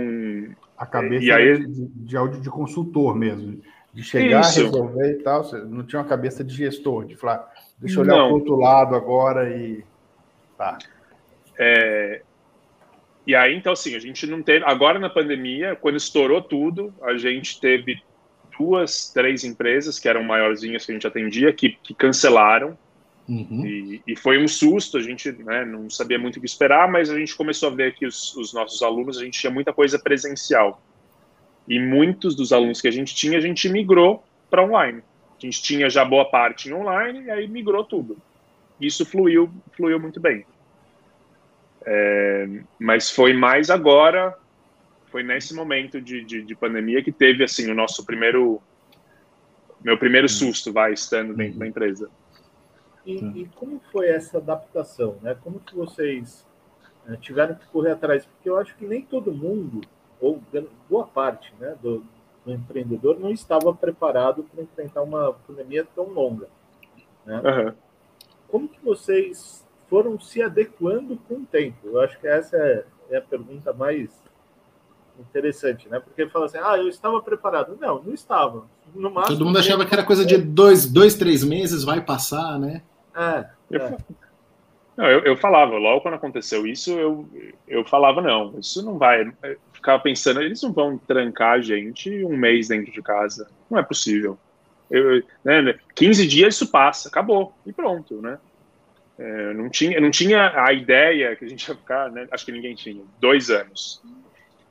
[0.79, 3.61] A cabeça e aí, de, de áudio de consultor mesmo,
[3.92, 4.61] de chegar isso.
[4.61, 5.44] a resolver e tal.
[5.44, 8.57] Você não tinha uma cabeça de gestor, de falar, deixa eu olhar para o outro
[8.57, 9.85] lado agora e.
[10.57, 10.79] Tá.
[11.59, 12.22] É,
[13.27, 14.64] e aí, então, assim, a gente não teve.
[14.64, 18.01] Agora na pandemia, quando estourou tudo, a gente teve
[18.59, 22.77] duas, três empresas que eram maiorzinhas que a gente atendia, que, que cancelaram
[23.29, 23.65] Uhum.
[23.65, 27.09] E, e, foi um susto, a gente né, não sabia muito o que esperar, mas
[27.09, 29.99] a gente começou a ver que os, os, nossos alunos, a gente tinha muita coisa
[29.99, 30.83] presencial.
[31.69, 35.03] E muitos dos alunos que a gente tinha, a gente migrou para online.
[35.38, 38.17] A gente tinha já boa parte em online e aí migrou tudo.
[38.81, 40.45] Isso fluiu, fluiu muito bem.
[41.85, 44.37] É, mas foi mais agora,
[45.12, 48.61] foi nesse momento de, de, de, pandemia que teve assim o nosso primeiro,
[49.85, 50.31] meu primeiro uhum.
[50.31, 51.70] susto, vai estando dentro da uhum.
[51.70, 52.11] empresa.
[53.05, 53.27] E, tá.
[53.37, 55.18] e, como foi essa adaptação?
[55.20, 55.37] Né?
[55.44, 56.46] Como que vocês
[57.05, 58.25] né, tiveram que correr atrás?
[58.25, 59.83] Porque eu acho que nem todo mundo,
[60.18, 60.42] ou
[60.88, 62.03] boa parte né, do,
[62.46, 66.48] do empreendedor, não estava preparado para enfrentar uma pandemia tão longa.
[67.27, 67.37] Né?
[67.37, 67.75] Uhum.
[68.48, 71.77] Como que vocês foram se adequando com o tempo?
[71.85, 74.21] Eu acho que essa é, é a pergunta mais
[75.18, 76.01] interessante, né?
[76.01, 77.77] Porque fala assim, ah, eu estava preparado.
[77.81, 78.66] Não, não estava.
[78.94, 82.83] Máximo, Todo mundo achava que era coisa de dois, dois, três meses, vai passar, né?
[83.14, 83.96] É, eu, é.
[84.96, 87.27] Não, eu, eu, falava, logo quando aconteceu isso, eu,
[87.66, 89.22] eu falava, não, isso não vai.
[89.42, 93.48] Eu ficava pensando, eles não vão trancar a gente um mês dentro de casa.
[93.70, 94.38] Não é possível.
[94.90, 98.38] Eu, né, 15 dias isso passa, acabou, e pronto, né?
[99.18, 102.27] É, não, tinha, não tinha a ideia que a gente ia ficar, né?
[102.31, 104.03] acho que ninguém tinha, dois anos.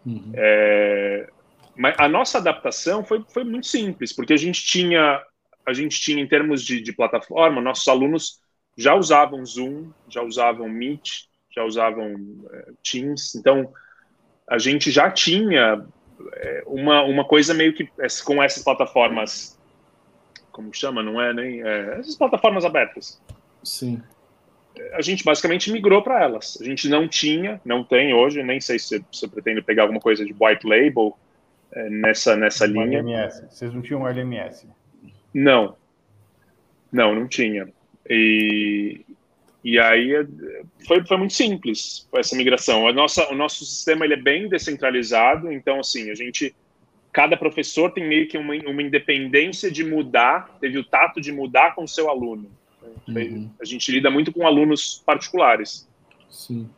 [0.06, 0.32] Uhum.
[0.34, 1.30] É,
[1.76, 5.22] mas a nossa adaptação foi, foi muito simples, porque a gente tinha,
[5.66, 8.40] a gente tinha em termos de, de plataforma, nossos alunos
[8.78, 12.16] já usavam Zoom, já usavam Meet, já usavam
[12.52, 13.72] é, Teams, então
[14.48, 15.86] a gente já tinha
[16.34, 17.90] é, uma, uma coisa meio que
[18.26, 19.60] com essas plataformas,
[20.52, 23.22] como chama, não é nem é, essas plataformas abertas.
[23.64, 24.02] Sim.
[24.94, 26.58] A gente basicamente migrou para elas.
[26.62, 30.26] A gente não tinha, não tem hoje, nem sei se você pretende pegar alguma coisa
[30.26, 31.18] de white label
[31.72, 33.00] é, nessa nessa linha.
[33.00, 33.46] LMS.
[33.50, 34.68] Vocês não tinham LMS?
[35.34, 35.76] Não,
[36.92, 37.70] não, não tinha.
[38.10, 39.02] E,
[39.64, 40.28] e aí
[40.86, 42.88] foi, foi muito simples essa migração.
[42.88, 46.54] A nossa, o nosso sistema ele é bem descentralizado, então assim, a gente
[47.12, 51.76] cada professor tem meio que uma, uma independência de mudar, teve o tato de mudar
[51.76, 52.50] com o seu aluno.
[53.08, 53.50] Uhum.
[53.60, 55.88] A gente lida muito com alunos particulares.
[56.30, 56.70] Sim.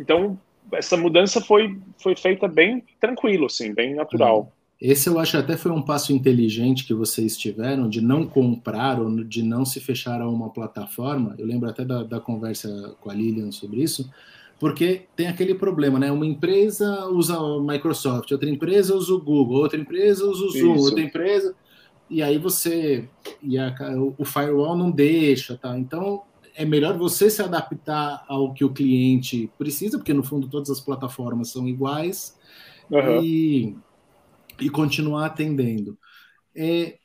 [0.00, 0.38] Então,
[0.72, 4.40] essa mudança foi, foi feita bem tranquilo, assim, bem natural.
[4.40, 4.58] Uhum.
[4.80, 9.24] Esse eu acho até foi um passo inteligente que vocês tiveram de não comprar ou
[9.24, 11.34] de não se fechar a uma plataforma.
[11.36, 14.08] Eu lembro até da, da conversa com a Lilian sobre isso,
[14.60, 16.12] porque tem aquele problema, né?
[16.12, 20.74] Uma empresa usa o Microsoft, outra empresa usa o Google, outra empresa usa o Zoom,
[20.76, 20.84] isso.
[20.84, 21.56] outra empresa.
[22.10, 23.08] E aí você.
[23.42, 23.74] E a,
[24.16, 25.78] o firewall não deixa, tá?
[25.78, 26.22] Então
[26.54, 30.80] é melhor você se adaptar ao que o cliente precisa, porque no fundo todas as
[30.80, 32.36] plataformas são iguais.
[32.90, 33.22] Uhum.
[33.22, 33.76] E
[34.60, 35.96] e continuar atendendo.
[36.54, 36.98] É,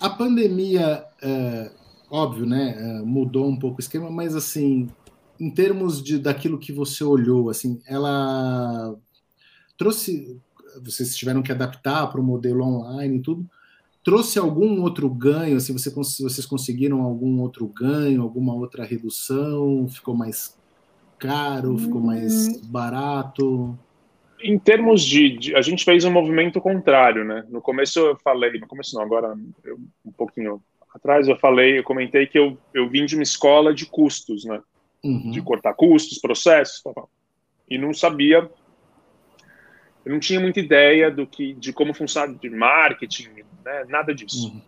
[0.00, 1.70] a pandemia, é,
[2.10, 4.88] óbvio, né, é, mudou um pouco o esquema, mas assim,
[5.38, 8.94] em termos de daquilo que você olhou, assim, ela
[9.76, 10.40] trouxe,
[10.82, 13.48] vocês tiveram que adaptar para o modelo online e tudo,
[14.08, 15.58] trouxe algum outro ganho?
[15.58, 19.86] Assim, você, vocês conseguiram algum outro ganho, alguma outra redução?
[19.86, 20.58] Ficou mais
[21.18, 21.76] caro?
[21.76, 22.60] Ficou mais hum.
[22.64, 23.78] barato?
[24.40, 27.44] em termos de, de, a gente fez um movimento contrário, né?
[27.48, 30.62] No começo eu falei, no começo não, agora eu, um pouquinho
[30.94, 34.62] atrás eu falei, eu comentei que eu, eu vim de uma escola de custos, né?
[35.02, 35.32] Uhum.
[35.32, 37.10] De cortar custos, processos, tal, tal.
[37.68, 38.48] e não sabia,
[40.08, 43.28] eu não tinha muita ideia do que, de como funciona de marketing,
[43.64, 43.84] né?
[43.88, 44.48] Nada disso.
[44.48, 44.62] Uhum.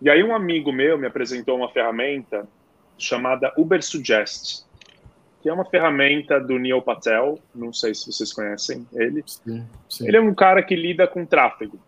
[0.00, 2.48] E aí um amigo meu me apresentou uma ferramenta
[2.96, 4.66] chamada Uber Suggest
[5.40, 9.22] que é uma ferramenta do Neil Patel, não sei se vocês conhecem ele.
[9.26, 10.08] Sim, sim.
[10.08, 11.78] Ele é um cara que lida com tráfego.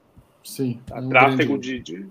[0.45, 0.81] Sim.
[0.87, 0.99] Tá?
[0.99, 1.81] É um tráfego grande...
[1.81, 2.09] de, de,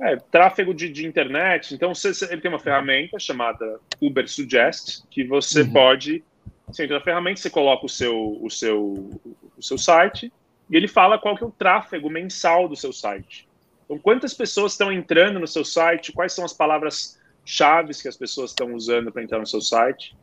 [0.00, 1.74] é, tráfego de, de internet.
[1.74, 5.72] Então, você, ele tem uma ferramenta chamada Uber Suggest, que você uhum.
[5.72, 6.24] pode,
[6.66, 9.20] você entra na ferramenta, você coloca o seu, o, seu,
[9.56, 10.32] o seu site,
[10.70, 13.48] e ele fala qual que é o tráfego mensal do seu site.
[13.84, 18.50] Então, quantas pessoas estão entrando no seu site, quais são as palavras-chave que as pessoas
[18.50, 20.16] estão usando para entrar no seu site.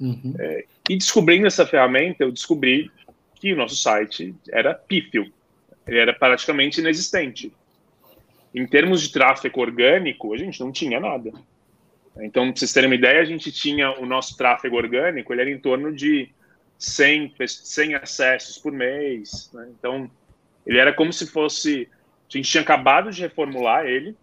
[0.00, 0.34] Uhum.
[0.38, 2.90] É, e descobrindo essa ferramenta, eu descobri
[3.36, 5.32] que o nosso site era pífio,
[5.86, 7.52] ele era praticamente inexistente.
[8.54, 11.32] Em termos de tráfego orgânico, a gente não tinha nada.
[12.18, 15.50] Então, para vocês terem uma ideia, a gente tinha o nosso tráfego orgânico, ele era
[15.50, 16.28] em torno de
[16.78, 19.50] 100, 100 acessos por mês.
[19.52, 19.68] Né?
[19.78, 20.10] Então,
[20.66, 21.88] ele era como se fosse.
[22.32, 24.16] A gente tinha acabado de reformular ele,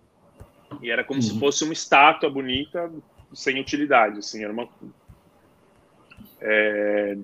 [0.82, 1.26] e era como uhum.
[1.26, 2.92] se fosse uma estátua bonita
[3.34, 4.20] sem utilidade.
[4.20, 4.68] Assim, era uma
[6.42, 7.18] é...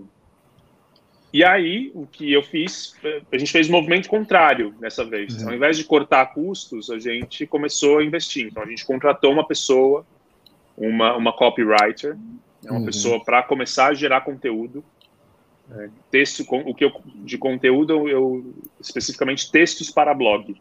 [1.33, 2.95] E aí, o que eu fiz,
[3.29, 5.41] a gente fez um movimento contrário dessa vez.
[5.41, 5.49] Uhum.
[5.49, 8.47] Ao invés de cortar custos, a gente começou a investir.
[8.47, 10.05] Então, a gente contratou uma pessoa,
[10.77, 12.85] uma, uma copywriter, né, uma uhum.
[12.85, 14.83] pessoa para começar a gerar conteúdo.
[15.71, 20.55] É, texto, o que eu, de conteúdo, eu especificamente textos para blog.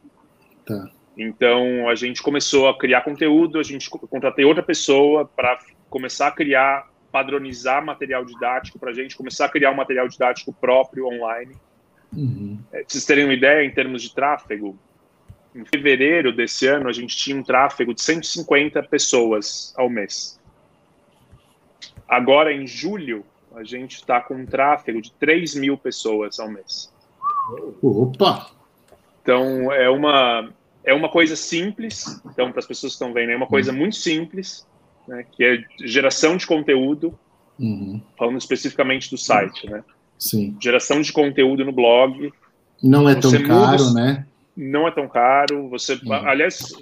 [0.64, 0.90] Tá.
[1.16, 6.32] Então, a gente começou a criar conteúdo, a gente contratei outra pessoa para começar a
[6.32, 11.54] criar padronizar material didático para a gente começar a criar um material didático próprio online.
[12.12, 12.58] Uhum.
[12.72, 14.76] É, vocês terem uma ideia, em termos de tráfego,
[15.54, 20.38] em fevereiro desse ano, a gente tinha um tráfego de 150 pessoas ao mês.
[22.08, 26.92] Agora, em julho, a gente está com um tráfego de 3 mil pessoas ao mês.
[27.82, 28.50] Opa!
[29.22, 30.50] Então, é uma,
[30.82, 32.20] é uma coisa simples.
[32.26, 33.78] Então, para as pessoas que estão vendo, é uma coisa uhum.
[33.78, 34.66] muito simples,
[35.06, 37.18] né, que é geração de conteúdo,
[37.58, 38.02] uhum.
[38.18, 39.84] falando especificamente do site, né?
[40.18, 40.56] Sim.
[40.60, 42.32] Geração de conteúdo no blog.
[42.82, 44.26] Não é tão caro, né?
[44.56, 45.68] Não é tão caro.
[45.68, 46.12] Você, uhum.
[46.12, 46.72] aliás,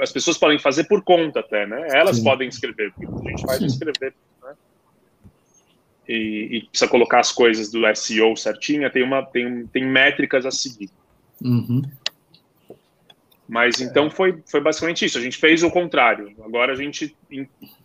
[0.00, 1.88] as pessoas podem fazer por conta até, né?
[1.92, 2.24] Elas Sim.
[2.24, 4.54] podem escrever, porque a gente vai escrever, né?
[6.08, 10.50] E, e, precisa colocar as coisas do SEO certinha, tem uma tem, tem métricas a
[10.50, 10.90] seguir.
[11.42, 11.82] Uhum.
[13.48, 15.16] Mas então foi, foi basicamente isso.
[15.16, 16.34] A gente fez o contrário.
[16.44, 17.16] Agora a gente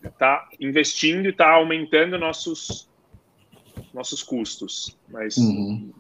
[0.04, 2.90] está investindo e está aumentando nossos,
[3.94, 4.98] nossos custos.
[5.08, 5.38] Mas.
[5.38, 5.94] Uhum.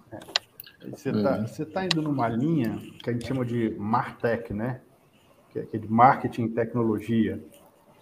[0.91, 1.65] Você está uhum.
[1.71, 4.81] tá indo numa linha que a gente chama de Martech, né?
[5.49, 7.43] Que é, que é de marketing e tecnologia.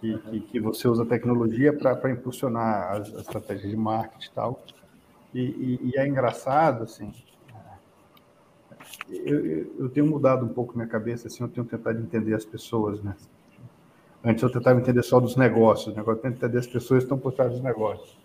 [0.00, 4.64] Que, que, que você usa tecnologia para impulsionar as, as, estratégias de marketing e tal.
[5.32, 7.12] E, e, e é engraçado, assim,
[9.08, 13.02] eu, eu, tenho mudado um pouco minha cabeça, assim, eu tenho tentado entender as pessoas,
[13.02, 13.14] né?
[14.24, 16.00] Antes eu tentava entender só dos negócios, né?
[16.00, 18.16] agora eu tento entender as pessoas que estão por trás dos negócios.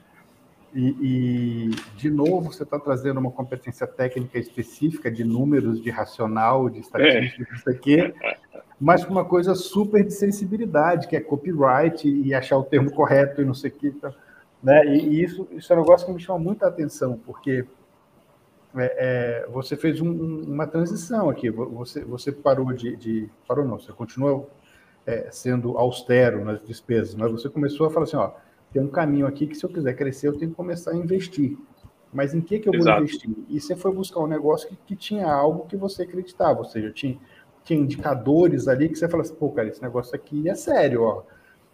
[0.78, 6.70] E, e de novo, você está trazendo uma competência técnica específica de números, de racional,
[6.70, 7.56] de estatística, é.
[7.56, 8.14] isso aqui,
[8.80, 13.42] mas com uma coisa super de sensibilidade, que é copyright e achar o termo correto
[13.42, 13.96] e não sei o que.
[14.62, 14.86] Né?
[14.86, 17.66] E, e isso, isso é um negócio que me chama muita atenção, porque
[18.76, 20.12] é, é, você fez um,
[20.44, 21.50] uma transição aqui.
[21.50, 24.48] Você, você parou de, de, Parou não, você continua
[25.08, 28.34] é, sendo austero nas despesas, mas você começou a falar assim: ó,
[28.78, 31.58] tem um caminho aqui que se eu quiser crescer, eu tenho que começar a investir.
[32.14, 33.02] Mas em que, que eu vou Exato.
[33.02, 33.32] investir?
[33.50, 36.92] E você foi buscar um negócio que, que, tinha algo que você acreditava, ou seja,
[36.92, 37.18] tinha,
[37.64, 41.24] tinha indicadores ali que você fala assim: pô, cara, esse negócio aqui é sério, ó.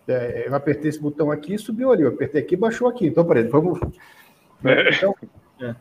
[0.07, 3.07] É, eu apertei esse botão aqui e subiu ali, eu apertei aqui e baixou aqui.
[3.07, 3.77] Então, peraí, vamos.
[4.63, 4.95] É.
[4.95, 5.13] Então,
[5.59, 5.75] é.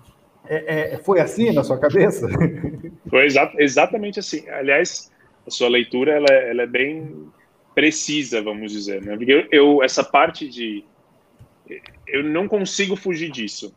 [0.44, 2.26] É, é, foi assim na sua cabeça?
[3.08, 4.48] Foi exa exatamente assim.
[4.48, 5.12] Aliás,
[5.46, 7.30] a sua leitura ela, é, ela é bem
[7.76, 9.16] precisa, vamos dizer, né?
[9.16, 10.84] Porque eu, eu, essa parte de
[12.06, 13.74] eu não consigo fugir disso.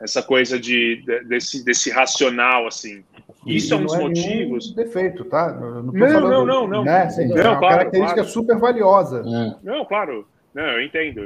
[0.00, 3.04] Essa coisa de, de desse desse racional assim.
[3.46, 4.74] Isso é um dos é motivos.
[4.74, 5.52] defeito, tá?
[5.52, 6.84] Não, não, falando, não, não, não.
[6.84, 7.08] Né?
[7.10, 8.30] Sim, não, é uma claro, característica claro.
[8.30, 9.20] super valiosa.
[9.20, 9.66] É.
[9.66, 10.26] Não, claro.
[10.54, 11.20] Não, eu entendo.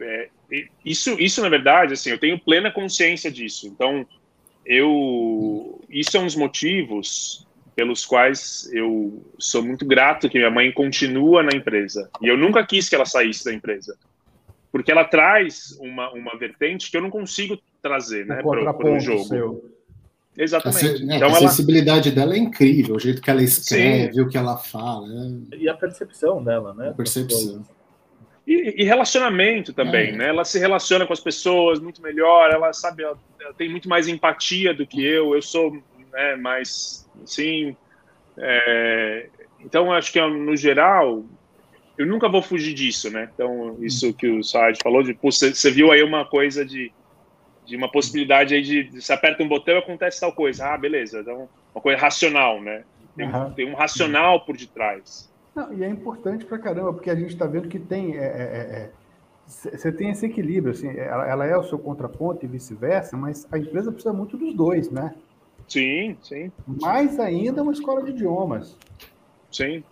[0.00, 0.28] É,
[0.84, 3.66] isso, isso na verdade, assim, eu tenho plena consciência disso.
[3.66, 4.06] Então,
[4.64, 10.72] eu isso é um dos motivos pelos quais eu sou muito grato que minha mãe
[10.72, 12.10] continua na empresa.
[12.20, 13.96] E eu nunca quis que ela saísse da empresa.
[14.70, 19.24] Porque ela traz uma, uma vertente que eu não consigo trazer né, para o jogo.
[19.24, 19.78] Seu.
[20.36, 20.86] Exatamente.
[20.86, 21.40] A, né, então, a ela...
[21.40, 24.20] sensibilidade dela é incrível, o jeito que ela escreve, Sim.
[24.20, 25.08] o que ela fala.
[25.52, 25.56] É...
[25.56, 26.90] E a percepção dela, né?
[26.90, 27.66] A percepção.
[28.46, 30.16] E, e, relacionamento também, é.
[30.16, 30.28] né?
[30.28, 34.08] Ela se relaciona com as pessoas muito melhor, ela sabe, ela, ela tem muito mais
[34.08, 35.72] empatia do que eu, eu sou
[36.12, 37.76] né, mais, assim...
[38.40, 39.28] É,
[39.60, 41.24] então, acho que, no geral,
[41.98, 43.28] eu nunca vou fugir disso, né?
[43.34, 46.92] Então, isso que o Saad falou, de, você viu aí uma coisa de,
[47.66, 50.66] de uma possibilidade aí de, de, você aperta um botão e acontece tal coisa.
[50.66, 51.20] Ah, beleza.
[51.20, 52.84] Então, uma coisa racional, né?
[53.16, 53.50] Tem, uhum.
[53.52, 55.28] tem um racional por detrás.
[55.56, 58.12] Não, e é importante pra caramba, porque a gente está vendo que tem.
[58.12, 62.48] Você é, é, é tem esse equilíbrio, assim, ela, ela, é o seu contraponto e
[62.48, 65.16] vice-versa, mas a empresa precisa muito dos dois, né?
[65.66, 66.52] Sim, sim.
[66.64, 68.76] Mais ainda uma escola de idiomas.
[69.50, 69.82] Sim.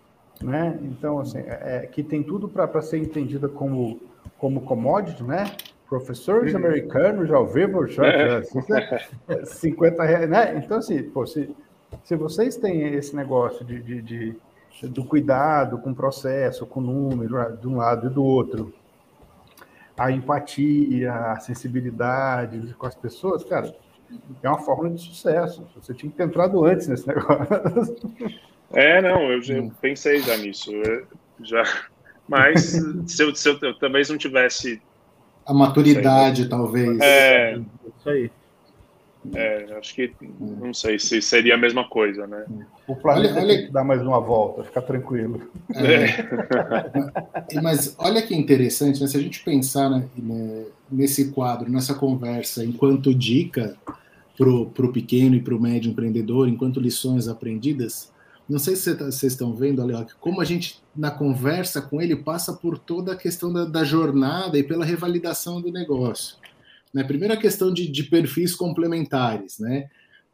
[0.42, 0.79] Né?
[0.83, 4.01] Então, assim, é, é que tem tudo para ser entendida como,
[4.38, 5.44] como commodity, né?
[5.88, 6.59] Professores uhum.
[6.59, 8.05] americanos já,
[9.29, 9.44] é.
[9.44, 10.62] 50 reais, né?
[10.62, 11.55] Então, assim, pô, se,
[12.05, 14.37] se vocês têm esse negócio de, de, de
[14.83, 18.75] do cuidado com o processo, com o número, de um lado e do outro.
[19.96, 23.75] A empatia, a sensibilidade com as pessoas, cara,
[24.42, 25.66] é uma fórmula de sucesso.
[25.81, 27.46] Você tinha que ter entrado antes nesse negócio.
[28.72, 30.72] É, não, eu, eu pensei já nisso.
[30.72, 31.07] Eu,
[31.42, 31.64] já,
[32.29, 34.81] mas se eu, se eu, talvez não tivesse.
[35.44, 36.98] A maturidade, talvez.
[37.00, 37.59] É,
[37.98, 38.31] isso aí.
[39.35, 42.44] É, acho que não sei se seria a mesma coisa, né?
[42.87, 45.42] O planeta olha, dar mais uma volta, ficar tranquilo.
[45.74, 47.59] É.
[47.61, 49.07] Mas olha que interessante, né?
[49.07, 50.05] se a gente pensar né,
[50.90, 53.76] nesse quadro, nessa conversa, enquanto dica
[54.37, 54.48] para
[54.87, 58.12] o pequeno e para o médio empreendedor, enquanto lições aprendidas,
[58.49, 62.53] não sei se vocês estão vendo, ali, como a gente, na conversa com ele, passa
[62.53, 66.37] por toda a questão da, da jornada e pela revalidação do negócio.
[66.95, 67.03] Né?
[67.03, 69.89] Primeiro a questão de, de perfis complementares, né?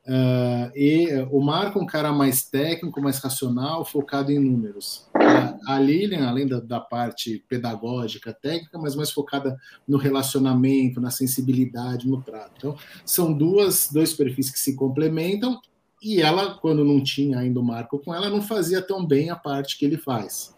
[0.04, 5.06] Uh, e o Marco é um cara mais técnico, mais racional, focado em números.
[5.14, 11.10] A, a Lilian, além da, da, parte pedagógica, técnica, mas mais focada no relacionamento, na
[11.10, 12.52] sensibilidade, no trato.
[12.56, 15.60] Então, são duas, dois perfis que se complementam
[16.02, 19.36] e ela, quando não tinha ainda o Marco com ela, não fazia tão bem a
[19.36, 20.54] parte que ele faz.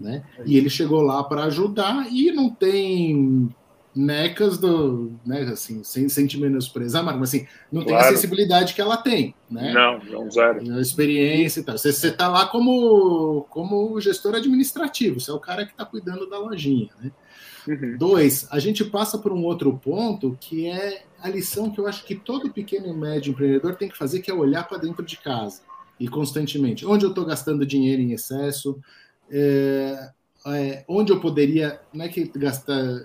[0.00, 0.22] Né?
[0.46, 3.52] E ele chegou lá para ajudar e não tem
[3.94, 7.98] necas do, né, assim, sem, sem te menosprezar, mas assim, não claro.
[7.98, 9.72] tem a sensibilidade que ela tem, né?
[9.72, 10.60] Não, não zero.
[10.72, 11.76] A experiência e tal.
[11.76, 16.28] Você, você tá lá como, como gestor administrativo, você é o cara que está cuidando
[16.30, 17.10] da lojinha, né?
[17.66, 17.96] Uhum.
[17.98, 22.04] Dois, a gente passa por um outro ponto que é a lição que eu acho
[22.04, 25.16] que todo pequeno e médio empreendedor tem que fazer, que é olhar para dentro de
[25.16, 25.62] casa.
[26.00, 26.86] e constantemente.
[26.86, 28.80] Onde eu estou gastando dinheiro em excesso?
[29.28, 30.10] É,
[30.46, 33.04] é, onde eu poderia, não é que gastar,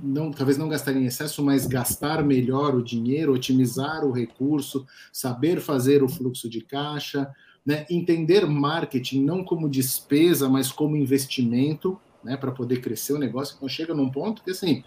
[0.00, 5.60] não, talvez não gastar em excesso, mas gastar melhor o dinheiro, otimizar o recurso, saber
[5.60, 7.28] fazer o fluxo de caixa,
[7.66, 7.84] né?
[7.90, 12.36] entender marketing não como despesa, mas como investimento, né?
[12.36, 13.56] para poder crescer o negócio.
[13.56, 14.84] Então chega num ponto que assim,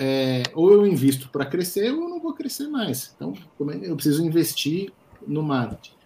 [0.00, 3.12] é, ou eu invisto para crescer ou eu não vou crescer mais.
[3.14, 3.34] Então
[3.70, 4.92] é, eu preciso investir
[5.26, 6.00] no marketing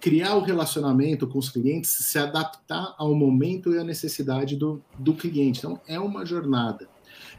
[0.00, 5.14] criar o relacionamento com os clientes, se adaptar ao momento e à necessidade do, do
[5.14, 5.58] cliente.
[5.58, 6.88] Então, é uma jornada.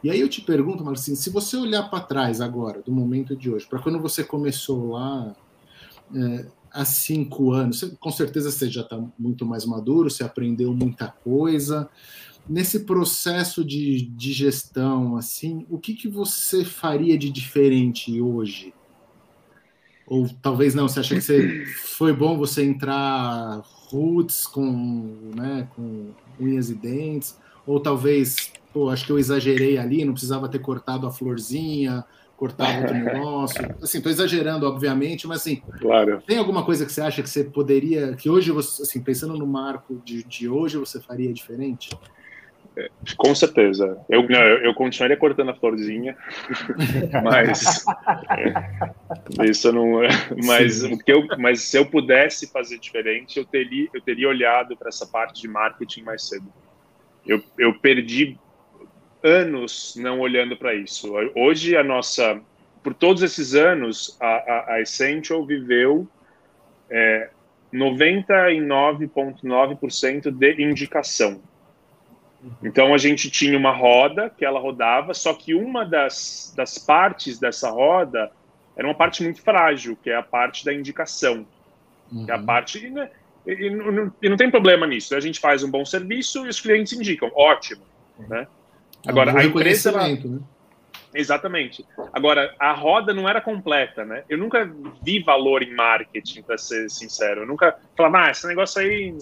[0.03, 3.49] E aí eu te pergunto, Marcinho, se você olhar para trás agora, do momento de
[3.49, 5.35] hoje, para quando você começou lá
[6.15, 10.73] é, há cinco anos, você, com certeza você já está muito mais maduro, você aprendeu
[10.73, 11.89] muita coisa.
[12.49, 18.73] Nesse processo de, de gestão, assim, o que, que você faria de diferente hoje?
[20.05, 21.65] Ou talvez não, você acha que você,
[21.95, 27.39] foi bom você entrar roots com, né, com unhas e dentes?
[27.65, 32.03] Ou talvez, pô, acho que eu exagerei ali, não precisava ter cortado a florzinha,
[32.35, 33.75] cortar outro negócio.
[33.81, 36.21] Assim, estou exagerando, obviamente, mas assim, claro.
[36.25, 39.45] tem alguma coisa que você acha que você poderia, que hoje você, assim, pensando no
[39.45, 41.89] marco de, de hoje, você faria diferente?
[43.17, 43.99] Com certeza.
[44.09, 46.15] Eu, não, eu, continuaria cortando a florzinha,
[47.23, 47.83] mas
[49.39, 50.01] é, isso não.
[50.03, 50.09] É,
[50.45, 54.77] mas o que eu, mas se eu pudesse fazer diferente, eu teria, eu teria olhado
[54.77, 56.47] para essa parte de marketing mais cedo.
[57.27, 58.39] Eu, eu perdi
[59.21, 61.13] anos não olhando para isso.
[61.35, 62.39] Hoje a nossa,
[62.81, 66.07] por todos esses anos, a, a, a Essential viveu
[66.89, 67.31] é,
[67.73, 71.50] 99,9% de indicação.
[72.63, 77.39] Então a gente tinha uma roda que ela rodava, só que uma das, das partes
[77.39, 78.31] dessa roda
[78.75, 81.45] era uma parte muito frágil, que é a parte da indicação.
[82.11, 82.25] Uhum.
[82.25, 82.45] Que é a uhum.
[82.45, 82.89] parte.
[82.89, 83.09] Né,
[83.45, 85.15] e, e, não, e, não tem problema nisso.
[85.15, 87.31] A gente faz um bom serviço e os clientes indicam.
[87.35, 87.83] Ótimo.
[88.17, 88.47] Né?
[89.07, 89.89] Agora, a empresa.
[89.89, 90.07] Ela...
[90.07, 90.39] Né?
[91.13, 91.85] Exatamente.
[92.13, 94.23] Agora, a roda não era completa, né?
[94.29, 94.69] Eu nunca
[95.03, 97.41] vi valor em marketing, para ser sincero.
[97.41, 99.17] Eu nunca falava, ah, esse negócio aí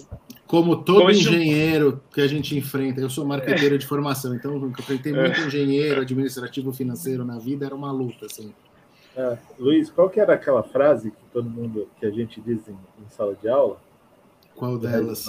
[0.50, 3.78] como todo Como engenheiro que a gente enfrenta, eu sou marqueteiro é.
[3.78, 5.46] de formação, então eu enfrentei muito é.
[5.46, 8.52] engenheiro, administrativo, financeiro na vida, era uma luta, assim.
[9.16, 9.38] É.
[9.60, 13.08] Luiz, qual que era aquela frase que todo mundo, que a gente diz em, em
[13.10, 13.80] sala de aula?
[14.56, 15.24] Qual delas?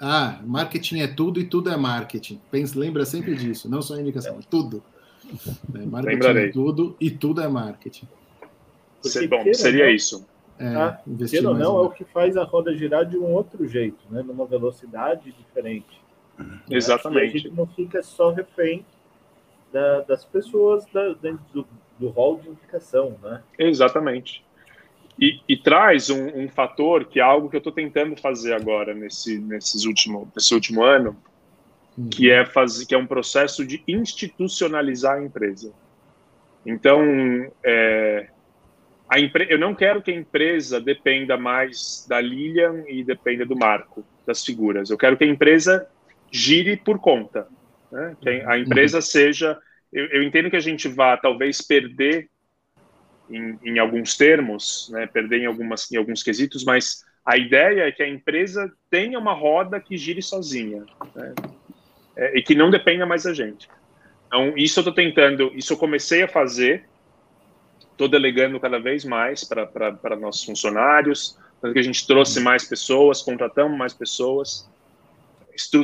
[0.00, 2.40] Ah, marketing é tudo e tudo é marketing.
[2.50, 4.42] Pensa, lembra sempre disso, não só a indicação, é.
[4.48, 4.82] tudo.
[5.74, 6.48] É, marketing é Lembrarei.
[6.48, 8.08] é tudo e tudo é marketing.
[9.02, 10.24] Porque, bom, seria isso.
[10.58, 13.98] É, investir ou não, é o que faz a roda girar de um outro jeito,
[14.10, 14.22] né?
[14.22, 16.00] numa velocidade diferente.
[16.70, 17.36] Exatamente.
[17.36, 18.84] A gente não fica só refém
[19.72, 21.66] da, das pessoas da, dentro do,
[21.98, 23.16] do hall de indicação.
[23.22, 23.42] Né?
[23.58, 24.44] Exatamente.
[25.18, 28.94] E, e traz um, um, fator que é algo que eu estou tentando fazer agora
[28.94, 31.16] nesse, nesses último, nesse último ano,
[31.96, 32.08] uhum.
[32.08, 35.72] que é fazer que é um processo de institucionalizar a empresa.
[36.66, 37.00] Então,
[37.62, 38.28] é,
[39.14, 39.46] a empre...
[39.48, 44.44] eu não quero que a empresa dependa mais da Lilian e dependa do Marco, das
[44.44, 44.90] figuras.
[44.90, 45.86] Eu quero que a empresa
[46.32, 47.46] gire por conta.
[47.92, 48.16] Né?
[48.20, 49.02] Que a empresa uhum.
[49.02, 49.56] seja.
[49.92, 52.28] Eu, eu, entendo que a gente vá talvez perder
[53.30, 55.06] em, em alguns termos, né?
[55.06, 59.32] perder em, algumas, em alguns quesitos, mas a ideia é que a empresa tenha uma
[59.32, 60.84] roda que gire sozinha
[61.14, 61.34] né?
[62.16, 63.68] é, e que não dependa mais da gente.
[64.26, 66.84] Então, isso eu estou tentando, isso eu comecei a fazer
[67.94, 71.38] estou delegando cada vez mais para nossos funcionários,
[71.72, 74.68] que a gente trouxe mais pessoas, contratamos mais pessoas.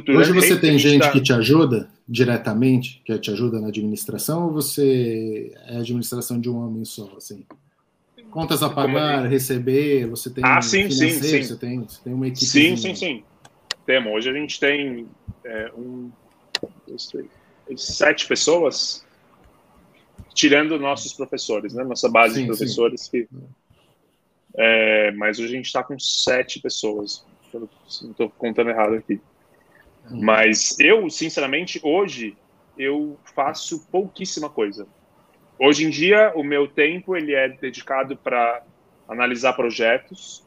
[0.09, 1.11] Hoje você tem gente tá...
[1.11, 6.57] que te ajuda diretamente, que te ajuda na administração, ou você é administração de um
[6.57, 7.47] homem só, assim?
[8.31, 11.43] Contas a pagar, receber, você tem ah, sim, sim, sim.
[11.43, 12.45] Você tem, você tem uma equipe.
[12.45, 13.25] Sim, sim, sim.
[13.87, 14.13] Temos.
[14.13, 15.07] Hoje a gente tem
[15.45, 16.11] é, um,
[16.87, 17.29] dois, três,
[17.77, 19.05] sete pessoas
[20.35, 21.85] tirando nossos professores, né?
[21.85, 23.11] Nossa base sim, de professores sim.
[23.11, 23.29] que.
[24.57, 27.25] É, mas hoje a gente está com sete pessoas.
[27.53, 27.69] não
[28.11, 29.21] estou contando errado aqui.
[30.11, 30.21] Hum.
[30.23, 32.37] Mas eu, sinceramente, hoje
[32.77, 34.87] eu faço pouquíssima coisa.
[35.59, 38.63] Hoje em dia, o meu tempo ele é dedicado para
[39.07, 40.43] analisar projetos,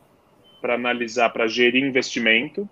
[0.60, 2.68] para analisar, para gerir investimento,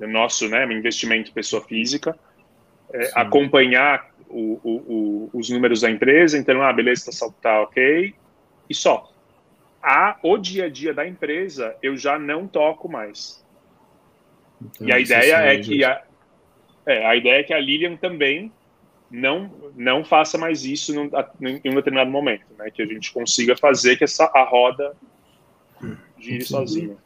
[0.00, 2.18] nosso, né, investimento pessoa física,
[2.92, 8.14] é, acompanhar o, o, os números da empresa, então, ah, beleza, está tá ok,
[8.68, 9.10] e só.
[9.82, 13.44] A, o dia a dia da empresa, eu já não toco mais.
[14.60, 16.02] Então, e a ideia é que a,
[16.86, 18.52] é, a ideia é que a Lilian também
[19.10, 21.10] não não faça mais isso num,
[21.42, 22.70] em um determinado momento, né?
[22.70, 24.94] Que a gente consiga fazer que essa a roda
[26.18, 26.96] gire sozinho.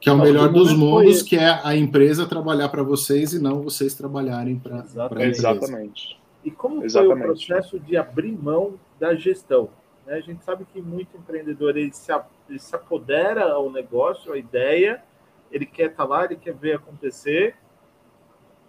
[0.00, 3.62] Que é o melhor dos mundos, que é a empresa trabalhar para vocês e não
[3.62, 5.24] vocês trabalharem para a empresa.
[5.24, 6.18] Exatamente.
[6.46, 7.18] E como Exatamente.
[7.18, 9.68] foi o processo de abrir mão da gestão?
[10.06, 10.14] Né?
[10.14, 12.12] A gente sabe que muito empreendedor ele se,
[12.48, 15.02] ele se apodera ao negócio, à ideia,
[15.50, 17.56] ele quer estar tá lá, ele quer ver acontecer,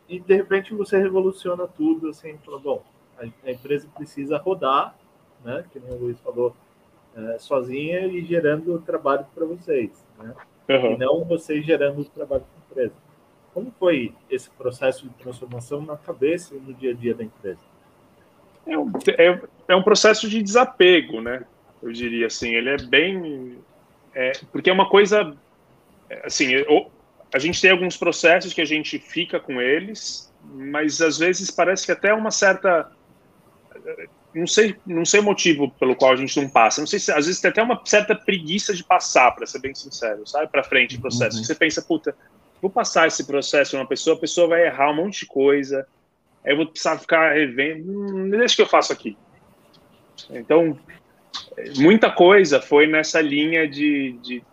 [0.10, 2.84] e de repente você revoluciona tudo, assim, fala, bom,
[3.16, 4.98] a, empresa precisa rodar,
[5.46, 6.56] né, que nem o Luiz falou,
[7.16, 10.34] é, sozinha e gerando trabalho para vocês, né?
[10.68, 10.94] Uhum.
[10.94, 13.07] E não vocês gerando trabalho para a empresa.
[13.58, 17.60] Como foi esse processo de transformação na cabeça e no dia a dia da empresa?
[18.68, 21.44] É um, é, é um processo de desapego, né?
[21.82, 23.58] Eu diria assim, ele é bem...
[24.14, 25.36] É, porque é uma coisa...
[26.24, 26.50] Assim,
[27.34, 31.84] a gente tem alguns processos que a gente fica com eles, mas às vezes parece
[31.84, 32.92] que até uma certa
[34.36, 36.80] não sei, não sei o motivo pelo qual a gente não passa.
[36.80, 39.74] Não sei se às vezes tem até uma certa preguiça de passar, para ser bem
[39.74, 40.48] sincero, sabe?
[40.48, 41.38] Para frente o processo.
[41.38, 41.44] Uhum.
[41.44, 42.16] Você pensa, puta,
[42.62, 45.88] vou passar esse processo uma pessoa, a pessoa vai errar um monte de coisa,
[46.44, 47.92] aí eu vou precisar ficar revendo.
[47.92, 49.18] Hum, deixa que eu faço aqui.
[50.30, 50.78] Então,
[51.78, 54.44] muita coisa foi nessa linha de, de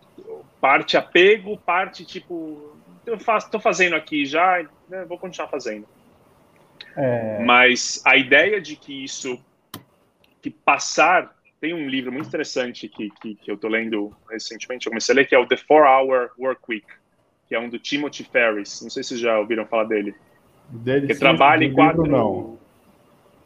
[0.61, 5.87] parte apego, parte tipo, eu faço, tô fazendo aqui já, né, vou continuar fazendo.
[6.95, 7.43] É...
[7.43, 9.39] Mas a ideia de que isso
[10.45, 11.33] que passar.
[11.59, 15.15] Tem um livro muito interessante que, que, que eu estou lendo recentemente, eu comecei a
[15.15, 16.85] ler, que é o The Four Hour Work Week,
[17.47, 18.81] que é um do Timothy Ferris.
[18.81, 20.15] Não sei se já ouviram falar dele.
[20.69, 22.03] Dele que trabalha quatro.
[22.03, 22.57] Livro, não.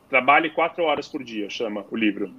[0.09, 2.31] Trabalhe quatro horas por dia, chama o livro,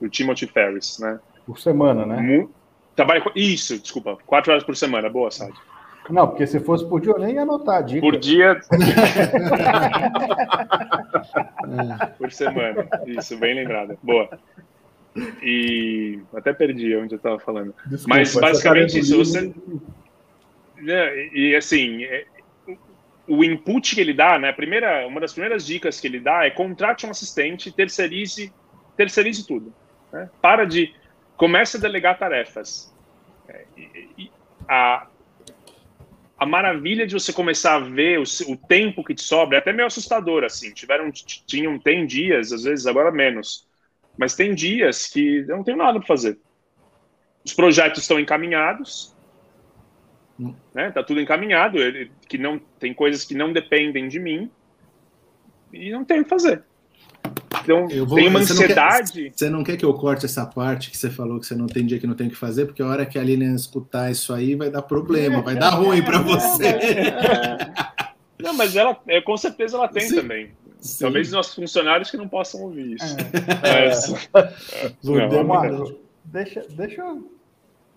[0.00, 1.20] do Timothy Ferris, né?
[1.44, 2.20] Por semana, né?
[2.20, 2.50] Mu
[2.96, 5.54] trabalha, isso, desculpa, quatro horas por semana, boa, Sade.
[6.10, 8.00] Não, porque se fosse por dia, eu nem ia anotar a dica.
[8.00, 8.58] Por dia.
[12.18, 12.88] por semana.
[13.06, 13.96] Isso, bem lembrada.
[14.02, 14.28] Boa.
[15.42, 17.74] E até perdi onde eu estava falando.
[17.86, 19.16] Desculpa, Mas basicamente isso.
[19.18, 19.54] Você...
[20.86, 22.26] É, e assim, é,
[23.26, 24.52] o input que ele dá, né?
[24.52, 28.52] Primeira, uma das primeiras dicas que ele dá é contrate um assistente, terceirize,
[28.96, 29.72] terceirize tudo.
[30.12, 30.28] Né?
[30.40, 30.94] Para de.
[31.36, 32.92] Comece a delegar tarefas.
[33.48, 34.32] É, e, e,
[34.68, 35.06] a,
[36.38, 39.72] a maravilha de você começar a ver o, o, tempo que te sobra é até
[39.72, 40.72] meio assustador, assim.
[40.72, 43.68] Tiveram, tinham, tem dias, às vezes agora menos,
[44.16, 46.38] mas tem dias que eu não tenho nada para fazer.
[47.44, 49.16] Os projetos estão encaminhados.
[50.74, 50.90] Né?
[50.90, 54.50] Tá tudo encaminhado, ele, que não tem coisas que não dependem de mim
[55.72, 56.62] e não tenho o que fazer.
[57.62, 59.22] Então, vou, tem uma ansiedade.
[59.22, 61.54] Não quer, você não quer que eu corte essa parte que você falou que você
[61.54, 63.54] não tem dia que não tem o que fazer, porque a hora que a Lilian
[63.54, 66.66] escutar isso aí vai dar problema, vai dar ruim para você.
[66.66, 67.88] É.
[68.40, 70.14] Não, mas ela, é, com certeza ela tem Sim.
[70.14, 70.50] também.
[70.80, 71.04] Sim.
[71.04, 73.16] Talvez nossos funcionários que não possam ouvir isso.
[73.64, 73.88] É.
[73.88, 74.08] Mas,
[75.02, 77.32] não, deixa, deixa eu.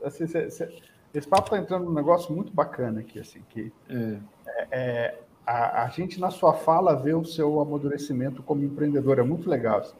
[0.04, 0.68] Assim, cê, cê,
[1.14, 4.20] esse papo está entrando num negócio muito bacana aqui, assim, que é,
[4.72, 9.20] é a, a, gente, na sua fala, vê o seu amadurecimento como empreendedor.
[9.20, 9.80] É muito legal.
[9.80, 9.95] Assim.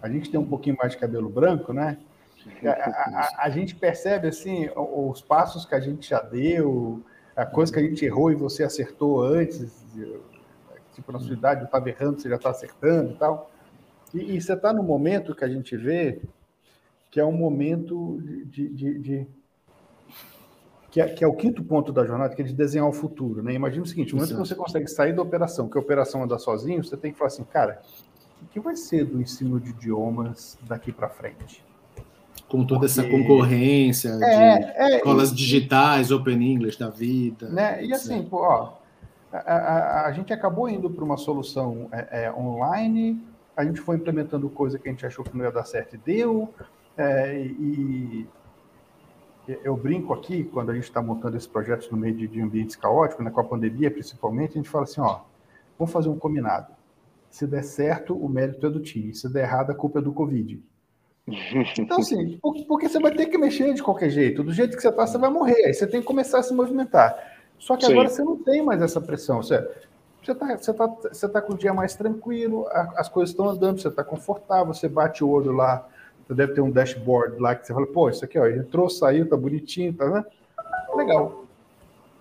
[0.00, 1.98] A gente tem um pouquinho mais de cabelo branco, né?
[2.64, 7.02] A, a, a, gente percebe, assim, os passos que a gente já deu,
[7.34, 9.84] a coisa que a gente errou e você acertou antes.
[10.94, 13.50] Tipo, na sua idade, eu estava errando, você já está acertando e tal.
[14.12, 16.20] E, e você está no momento que a gente vê
[17.10, 19.26] que é um momento de, de, de
[20.92, 23.42] que é, que é, o quinto ponto da jornada, que é de desenhar o futuro.
[23.42, 23.54] Né?
[23.54, 26.84] Imagina o seguinte: momento que você consegue sair da operação, que a operação anda sozinho,
[26.84, 27.80] você tem que falar assim, cara,
[28.42, 31.64] o que vai ser do ensino de idiomas daqui para frente?
[32.46, 33.00] Com toda Porque...
[33.00, 37.48] essa concorrência é, de é, escolas digitais, Open English da vida.
[37.48, 37.82] Né?
[37.86, 38.74] E assim, pô, ó,
[39.32, 43.18] a, a, a, gente acabou indo para uma solução é, é, online,
[43.56, 45.98] a gente foi implementando coisa que a gente achou que não ia dar certo e
[45.98, 46.52] deu,
[46.98, 48.26] é, e
[49.64, 52.76] eu brinco aqui, quando a gente está montando esses projetos no meio de, de ambientes
[52.76, 55.20] caóticos, né, com a pandemia principalmente, a gente fala assim, ó,
[55.78, 56.72] vamos fazer um combinado.
[57.30, 59.14] Se der certo, o mérito é do time.
[59.14, 60.62] Se der errado, a culpa é do Covid.
[61.78, 62.38] Então, assim,
[62.68, 64.42] porque você vai ter que mexer de qualquer jeito.
[64.42, 65.64] Do jeito que você está, você vai morrer.
[65.64, 67.16] Aí você tem que começar a se movimentar.
[67.58, 67.92] Só que Sim.
[67.92, 69.42] agora você não tem mais essa pressão.
[69.42, 69.54] Você
[70.28, 73.88] está você tá, você tá com o dia mais tranquilo, as coisas estão andando, você
[73.88, 75.88] está confortável, você bate o olho lá
[76.26, 79.28] você deve ter um dashboard lá que você fala, pô, isso aqui, ó, entrou, saiu,
[79.28, 80.24] tá bonitinho, tá, né?
[80.94, 81.44] Legal.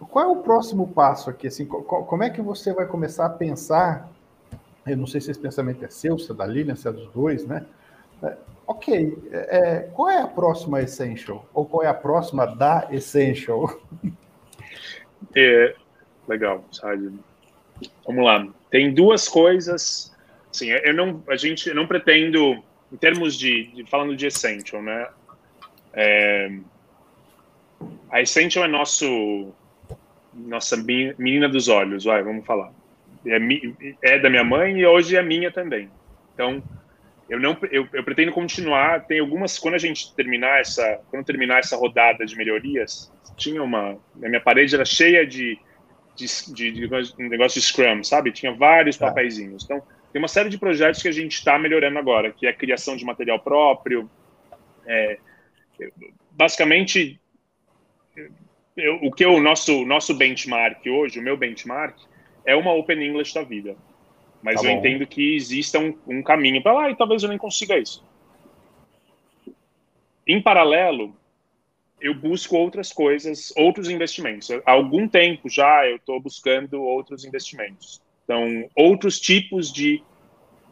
[0.10, 1.48] Qual é o próximo passo aqui?
[1.48, 4.10] Assim, como é que você vai começar a pensar?
[4.86, 7.08] Eu não sei se esse pensamento é seu, se é da Lilian, se é dos
[7.12, 7.66] dois, né?
[8.24, 8.36] É,
[8.66, 11.46] ok, é, qual é a próxima Essential?
[11.54, 13.80] Ou qual é a próxima da Essential?
[15.36, 15.76] É,
[16.28, 17.14] legal, sabe?
[18.06, 18.48] Vamos lá.
[18.70, 20.12] Tem duas coisas.
[20.50, 24.82] Assim, eu não, a gente, eu não pretendo em termos de, de falando de Essential,
[24.82, 25.08] né?
[25.94, 26.52] É,
[28.10, 29.54] a Essential é nosso
[30.34, 32.72] nossa menina dos olhos, vai, vamos falar.
[33.26, 33.38] É,
[34.02, 35.90] é da minha mãe e hoje é minha também.
[36.34, 36.64] Então,
[37.32, 41.60] eu não eu, eu, pretendo continuar tem algumas quando a gente terminar essa quando terminar
[41.60, 45.58] essa rodada de melhorias tinha uma a minha parede era cheia de
[46.14, 49.08] de, de, de negócio de Scrum sabe tinha vários tá.
[49.08, 49.82] papeizinhos então
[50.12, 52.96] tem uma série de projetos que a gente está melhorando agora que é a criação
[52.96, 54.10] de material próprio
[54.86, 55.18] é,
[56.32, 57.20] basicamente
[58.76, 61.98] eu, o que é o nosso nosso benchmark hoje o meu benchmark
[62.46, 63.76] é uma Open English da vida
[64.42, 67.38] mas tá eu entendo que exista um, um caminho para lá e talvez eu nem
[67.38, 68.04] consiga isso.
[70.26, 71.16] Em paralelo,
[72.00, 74.50] eu busco outras coisas, outros investimentos.
[74.66, 78.02] Há algum tempo já eu estou buscando outros investimentos.
[78.32, 80.02] Então, outros tipos de,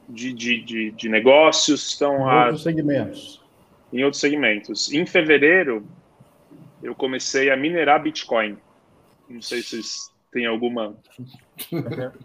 [0.08, 2.20] de, de, de, de negócios estão.
[2.20, 3.44] Em a, outros segmentos.
[3.92, 4.94] Em outros segmentos.
[4.94, 5.86] Em fevereiro,
[6.82, 8.58] eu comecei a minerar Bitcoin.
[9.30, 10.96] Não sei se vocês têm alguma.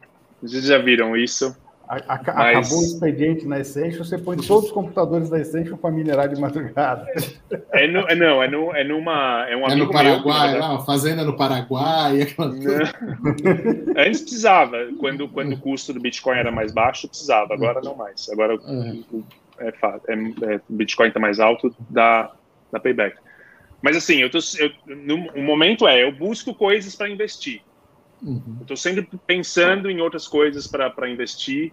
[0.40, 1.56] Vocês já viram isso.
[1.88, 2.68] A, a, mas...
[2.68, 6.40] Acabou o expediente na Essential, você põe todos os computadores da Essential para minerar de
[6.40, 7.06] madrugada.
[7.72, 9.46] É, no, é não, é, no, é numa.
[9.48, 12.20] É, um é no Paraguai, meu, lá, fazenda no Paraguai.
[13.96, 18.28] Antes precisava, quando, quando o custo do Bitcoin era mais baixo, precisava, agora não mais.
[18.30, 18.58] Agora
[19.58, 22.30] é, fato, é, é, o Bitcoin está mais alto, dá,
[22.72, 23.16] dá payback.
[23.82, 27.60] Mas assim, eu tô, eu, no, o momento é, eu busco coisas para investir.
[28.24, 28.58] Uhum.
[28.62, 31.72] Estou sempre pensando em outras coisas para investir,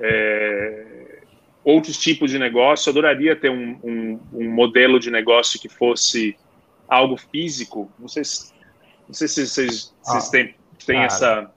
[0.00, 1.22] é,
[1.62, 2.88] outros tipos de negócio.
[2.88, 6.36] Eu adoraria ter um, um, um, modelo de negócio que fosse
[6.88, 7.90] algo físico.
[7.98, 8.52] Não sei se,
[9.06, 10.54] não sei se vocês, ah, têm,
[10.86, 11.50] têm cara, essa.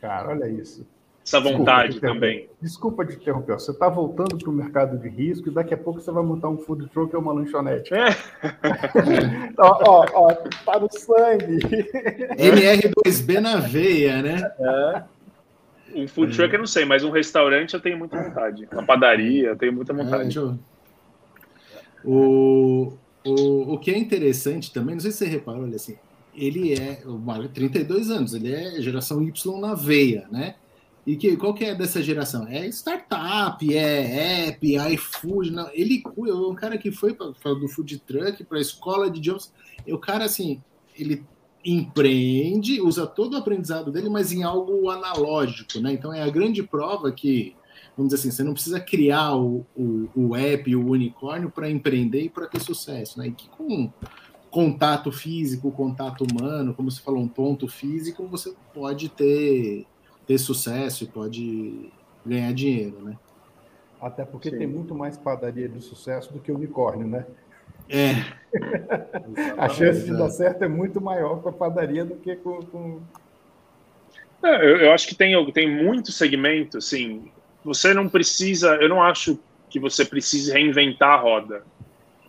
[0.00, 0.86] Cara, olha isso
[1.30, 2.48] essa vontade também.
[2.60, 3.54] Desculpa te interromper.
[3.54, 6.48] Você está voltando para o mercado de risco e daqui a pouco você vai montar
[6.48, 7.94] um food truck ou uma lanchonete.
[7.94, 8.08] É.
[9.56, 11.60] ó, ó, ó, tá no sangue.
[12.36, 14.50] NR2B na veia, né?
[14.58, 15.02] É.
[15.94, 18.68] Um food truck eu não sei, mas um restaurante eu tenho muita vontade.
[18.72, 20.36] Uma padaria, eu tenho muita vontade.
[20.36, 20.58] É, eu...
[22.04, 22.92] o,
[23.24, 25.96] o, o que é interessante também, não sei se você reparou, olha assim,
[26.34, 27.02] ele é
[27.52, 30.54] 32 anos, ele é geração Y na veia, né?
[31.10, 32.46] E que, qual que é dessa geração?
[32.46, 35.50] É startup, é app, iFood.
[35.50, 35.68] Não.
[35.72, 39.52] Ele é um cara que foi para do food truck, para a escola de idiomas.
[39.88, 40.62] O cara, assim,
[40.96, 41.26] ele
[41.64, 45.92] empreende, usa todo o aprendizado dele, mas em algo analógico, né?
[45.92, 47.56] Então é a grande prova que,
[47.96, 52.22] vamos dizer assim, você não precisa criar o, o, o app, o unicórnio para empreender
[52.22, 53.26] e para ter sucesso, né?
[53.26, 53.92] E que com
[54.48, 59.86] contato físico, contato humano, como você falou, um ponto físico, você pode ter
[60.30, 61.90] ter sucesso e pode
[62.24, 63.18] ganhar dinheiro, né?
[64.00, 64.58] Até porque Sim.
[64.58, 67.26] tem muito mais padaria de sucesso do que unicórnio, né?
[67.88, 68.12] É.
[69.58, 72.62] a chance de dar certo é muito maior com a padaria do que com.
[72.62, 73.00] com...
[74.40, 77.28] É, eu, eu, acho que tem, tem muito segmento, assim.
[77.64, 78.76] Você não precisa.
[78.76, 79.36] Eu não acho
[79.68, 81.64] que você precise reinventar a roda.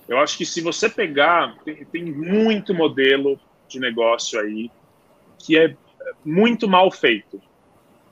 [0.09, 1.55] Eu acho que se você pegar.
[1.63, 4.71] Tem, tem muito modelo de negócio aí
[5.37, 5.75] que é
[6.25, 7.39] muito mal feito.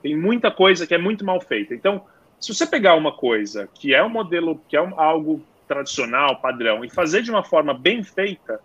[0.02, 1.74] Tem muita coisa que é muito mal feita.
[1.74, 2.04] Então,
[2.40, 6.84] se você pegar uma coisa que é um modelo, que é um, algo tradicional, padrão,
[6.84, 8.60] e fazer de uma forma bem feita,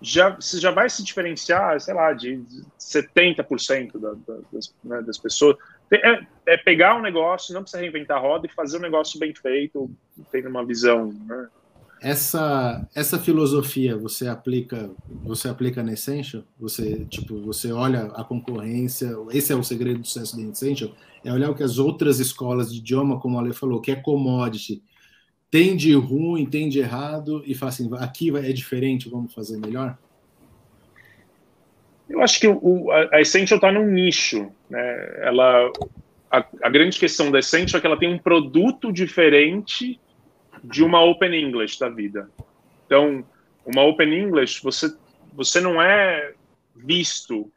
[0.00, 2.42] já, você já vai se diferenciar, sei lá, de
[2.78, 5.56] 70% da, da, das, né, das pessoas.
[5.90, 9.34] É, é, pegar um negócio, não precisa reinventar a roda e fazer um negócio bem
[9.34, 9.90] feito,
[10.30, 11.48] tendo uma visão né,
[12.00, 14.90] essa essa filosofia você aplica
[15.24, 16.44] você aplica na Essential?
[16.58, 20.90] Você tipo você olha a concorrência esse é o segredo do sucesso da Essential
[21.24, 23.96] é olhar o que as outras escolas de idioma como a Ale falou que é
[23.96, 24.82] commodity
[25.50, 29.98] tem de ruim tem de errado e fala assim aqui é diferente vamos fazer melhor?
[32.08, 35.20] Eu acho que o, a Essential está num nicho né?
[35.22, 35.70] Ela
[36.30, 39.98] a, a grande questão da Essential é que ela tem um produto diferente
[40.64, 42.30] de uma Open English da vida.
[42.86, 43.24] Então,
[43.64, 44.94] uma Open English, você,
[45.32, 46.32] você não é
[46.74, 47.50] visto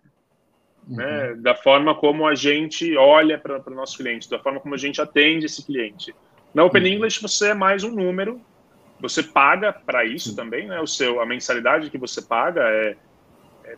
[0.87, 1.41] né, uhum.
[1.41, 5.01] da forma como a gente olha para o nosso cliente, da forma como a gente
[5.01, 6.13] atende esse cliente.
[6.53, 6.87] Na Open uhum.
[6.87, 8.41] English, você é mais um número,
[8.99, 10.35] você paga para isso uhum.
[10.35, 10.79] também, né?
[10.79, 12.97] O seu, a mensalidade que você paga é,
[13.65, 13.75] é,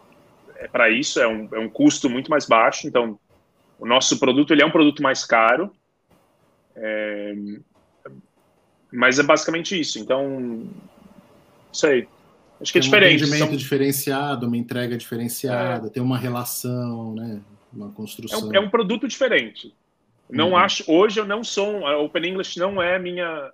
[0.58, 2.88] é para isso, é um, é um custo muito mais baixo.
[2.88, 3.20] Então,
[3.80, 5.72] o nosso produto ele é um produto mais caro.
[6.76, 7.36] É,
[8.94, 9.98] mas é basicamente isso.
[9.98, 10.68] Então,
[11.72, 12.08] sei.
[12.62, 13.24] Acho que é diferente.
[13.24, 13.58] Um atendimento São...
[13.58, 15.90] diferenciado, uma entrega diferenciada, é.
[15.90, 17.42] tem uma relação, né?
[17.74, 18.40] Uma construção.
[18.40, 19.74] É um, é um produto diferente.
[20.30, 20.58] Não uhum.
[20.58, 20.90] acho.
[20.90, 21.86] Hoje eu não sou.
[21.88, 23.52] A Open English não é minha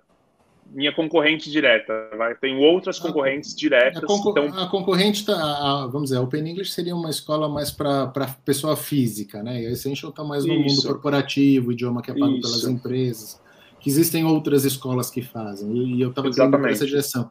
[0.72, 2.10] minha concorrente direta.
[2.16, 2.34] Vai.
[2.36, 4.04] Tenho outras concorrentes a, diretas.
[4.04, 4.62] A, concor então...
[4.62, 9.42] a concorrente está, vamos dizer, a Open English seria uma escola mais para pessoa física,
[9.42, 9.62] né?
[9.62, 10.76] E a Essential está mais no Isso.
[10.76, 12.42] mundo corporativo, idioma que é pago Isso.
[12.42, 13.40] pelas empresas.
[13.80, 15.96] Que existem outras escolas que fazem.
[15.96, 17.30] E eu estava querendo essa direção.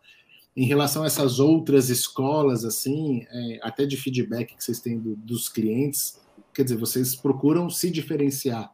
[0.55, 5.15] Em relação a essas outras escolas, assim, é, até de feedback que vocês têm do,
[5.15, 6.19] dos clientes,
[6.53, 8.71] quer dizer, vocês procuram se diferenciar.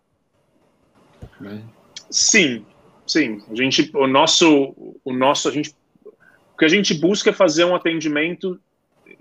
[1.39, 1.61] Né?
[2.09, 2.65] Sim,
[3.05, 3.41] sim.
[3.49, 4.73] A gente, o nosso,
[5.03, 8.59] o nosso, a gente, o que a gente busca é fazer um atendimento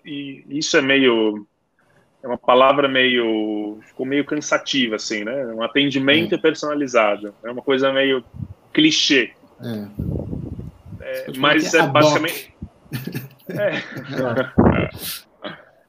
[0.04, 1.46] e isso é meio
[2.24, 5.44] é uma palavra meio ficou meio cansativa assim, né?
[5.48, 6.38] Um atendimento é.
[6.38, 7.34] personalizado.
[7.44, 8.24] É uma coisa meio
[8.72, 9.32] clichê.
[9.60, 11.04] É.
[11.06, 12.54] É, mas é, é basicamente
[13.50, 13.82] é.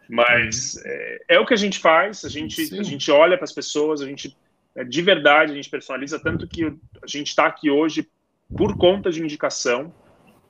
[0.10, 3.54] Mas é, é, o que a gente faz, a gente, a gente olha para as
[3.54, 4.38] pessoas, a gente
[4.76, 8.10] é, de verdade a gente personaliza, tanto que a gente está aqui hoje
[8.58, 9.94] por conta de indicação.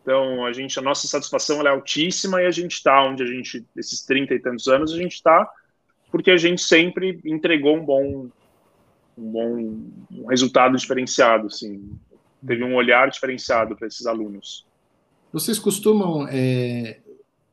[0.01, 3.65] Então, a gente, a nossa satisfação é altíssima e a gente está onde a gente,
[3.75, 5.47] esses 30 e tantos anos, a gente está
[6.15, 8.29] porque a gente sempre entregou um bom,
[9.17, 11.91] um bom um resultado diferenciado, assim,
[12.47, 14.65] teve um olhar diferenciado para esses alunos.
[15.33, 16.99] Vocês costumam é,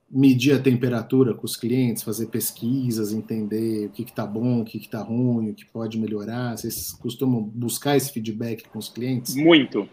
[0.09, 4.79] medir a temperatura com os clientes, fazer pesquisas, entender o que está bom, o que
[4.79, 6.57] está ruim, o que pode melhorar?
[6.57, 9.35] Vocês costumam buscar esse feedback com os clientes?
[9.35, 9.89] Muito,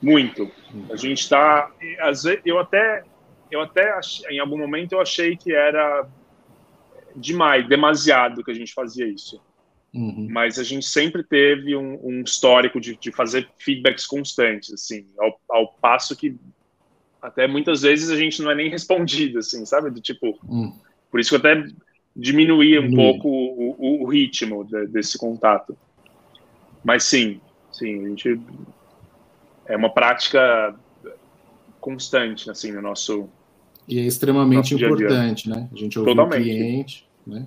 [0.00, 0.50] muito.
[0.90, 1.70] A gente está,
[2.42, 3.04] eu até,
[3.50, 4.00] eu até
[4.30, 6.08] em algum momento eu achei que era
[7.14, 9.40] demais, demasiado que a gente fazia isso.
[9.92, 10.26] Uhum.
[10.28, 15.40] Mas a gente sempre teve um, um histórico de, de, fazer feedbacks constantes, assim, ao,
[15.48, 16.36] ao passo que
[17.22, 19.90] até muitas vezes a gente não é nem respondido, assim, sabe?
[19.90, 20.72] Do tipo, hum.
[21.10, 21.64] por isso que eu até
[22.14, 22.94] diminuía um hum.
[22.94, 25.76] pouco o, o, o ritmo de, desse contato.
[26.82, 27.40] Mas sim,
[27.72, 28.40] sim, a gente
[29.66, 30.74] é uma prática
[31.80, 33.28] constante, assim, no nosso
[33.88, 35.68] e é extremamente importante, né?
[35.72, 37.46] A gente ouve o cliente, né?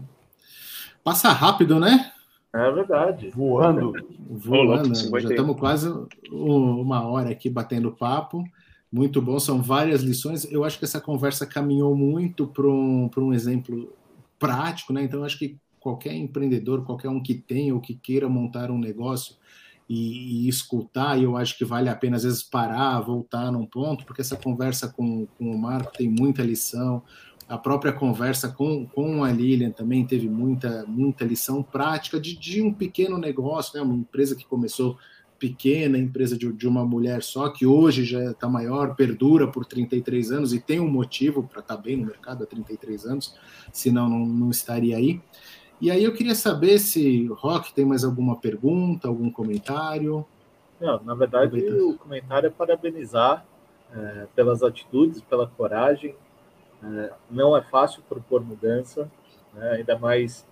[1.03, 2.11] Passa rápido, né?
[2.53, 3.29] É verdade.
[3.29, 3.93] Voando.
[4.29, 4.95] Voando.
[4.95, 5.93] Já estamos quase
[6.31, 8.43] uma hora aqui batendo papo.
[8.91, 10.49] Muito bom, são várias lições.
[10.51, 13.93] Eu acho que essa conversa caminhou muito para um, um exemplo
[14.39, 15.03] prático, né?
[15.03, 19.35] Então, acho que qualquer empreendedor, qualquer um que tenha ou que queira montar um negócio
[19.89, 24.05] e, e escutar, eu acho que vale a pena, às vezes, parar, voltar num ponto,
[24.05, 27.01] porque essa conversa com, com o Marco tem muita lição.
[27.47, 32.61] A própria conversa com, com a Lilian também teve muita, muita lição prática de, de
[32.61, 33.81] um pequeno negócio, né?
[33.81, 34.97] uma empresa que começou
[35.39, 40.31] pequena, empresa de, de uma mulher só, que hoje já está maior, perdura por 33
[40.31, 43.35] anos e tem um motivo para estar tá bem no mercado há 33 anos,
[43.71, 45.21] senão não, não estaria aí.
[45.79, 50.25] E aí eu queria saber se Rock tem mais alguma pergunta, algum comentário.
[50.79, 53.45] Não, na verdade, o comentário é parabenizar
[53.93, 56.15] é, pelas atitudes, pela coragem.
[56.83, 59.09] É, não é fácil propor mudança,
[59.53, 60.45] né, ainda mais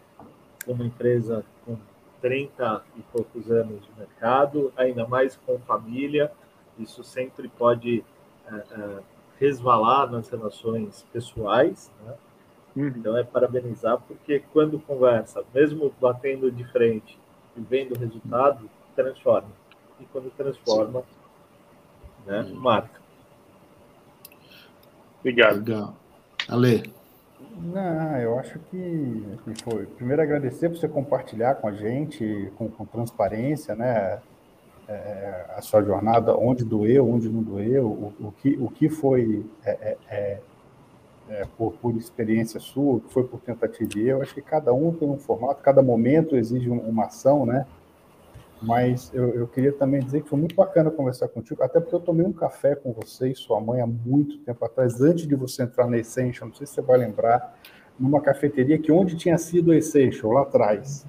[0.67, 1.77] uma empresa com
[2.21, 6.31] 30 e poucos anos de mercado, ainda mais com família,
[6.79, 8.03] isso sempre pode
[8.47, 8.99] é, é,
[9.39, 12.15] resvalar nas relações pessoais, né?
[12.75, 12.87] Uhum.
[12.87, 17.17] Então é parabenizar, porque quando conversa, mesmo batendo de frente
[17.55, 19.49] e vendo o resultado, transforma.
[19.99, 21.03] E quando transforma,
[22.25, 22.99] né, marca.
[25.19, 25.57] Obrigado.
[25.57, 25.95] Legal.
[26.47, 26.93] Ale.
[27.57, 29.85] Não, eu acho que, que foi.
[29.85, 34.19] Primeiro, agradecer por você compartilhar com a gente, com, com transparência, né?
[34.87, 39.43] É, a sua jornada, onde doeu, onde não doeu, o, o que, o que foi
[39.63, 40.41] é, é,
[41.29, 44.93] é, por, por experiência sua, que foi por tentativa e Eu acho que cada um
[44.93, 47.65] tem um formato, cada momento exige uma ação, né?
[48.61, 51.99] Mas eu, eu, queria também dizer que foi muito bacana conversar contigo, até porque eu
[51.99, 55.63] tomei um café com você e sua mãe há muito tempo atrás, antes de você
[55.63, 57.57] entrar na Essential, não sei se você vai lembrar,
[57.99, 61.05] numa cafeteria que onde tinha sido a Essential, lá atrás.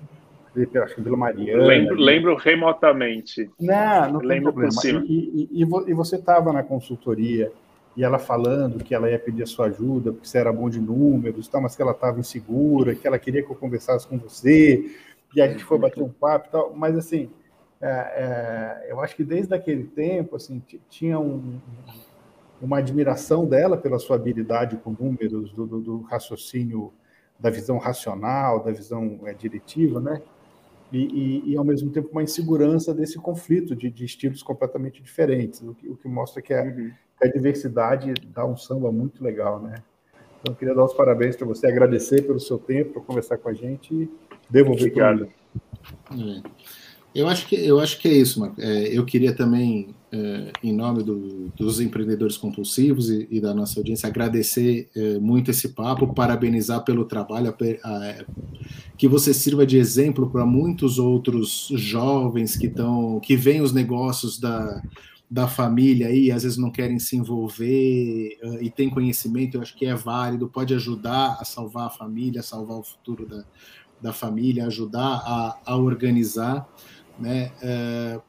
[0.82, 1.64] Acho que Vila Mariana.
[1.64, 3.50] Lembro, lembro remotamente.
[3.60, 5.04] Não, não lembro tem problema.
[5.06, 7.52] E, e, e, você estava na consultoria
[7.96, 10.80] e ela falando que ela ia pedir a sua ajuda, porque você era bom de
[10.80, 14.84] números, tal, mas que ela estava insegura, que ela queria que eu conversasse com você,
[15.34, 17.30] e a gente foi bater um papo e tal, mas assim,
[17.80, 21.58] é, é, eu acho que desde aquele tempo, assim, tinha um,
[22.60, 26.92] uma admiração dela pela sua habilidade com números, do, do, do raciocínio,
[27.38, 30.22] da visão racional, da visão é, diretiva, né?
[30.92, 35.60] E, e, e, ao mesmo tempo, uma insegurança desse conflito de, de estilos completamente diferentes,
[35.60, 36.92] o que, o que mostra que a, uhum.
[37.20, 39.82] A, diversidade dá um samba muito legal, né?
[40.40, 43.48] Então, eu queria dar os parabéns para você, agradecer pelo seu tempo, para conversar com
[43.48, 44.10] a gente e
[44.50, 45.28] devolver Obrigado.
[46.12, 46.42] Hum.
[47.16, 48.60] Eu acho que, eu acho que é isso, Marco.
[48.60, 53.80] É, eu queria também, é, em nome do, dos empreendedores compulsivos e, e, da nossa
[53.80, 57.48] audiência, agradecer é, muito esse papo, parabenizar pelo trabalho,
[57.82, 58.24] a, a,
[58.98, 64.38] que você sirva de exemplo para muitos outros jovens que estão, que veem os negócios
[64.38, 64.82] da,
[65.28, 69.76] da família aí, às vezes não querem se envolver uh, e tem conhecimento, eu acho
[69.76, 73.44] que é válido, pode ajudar a salvar a família, salvar o futuro da,
[74.00, 76.68] da família, ajudar a, a organizar.
[77.18, 77.50] Né?
[77.60, 78.20] É,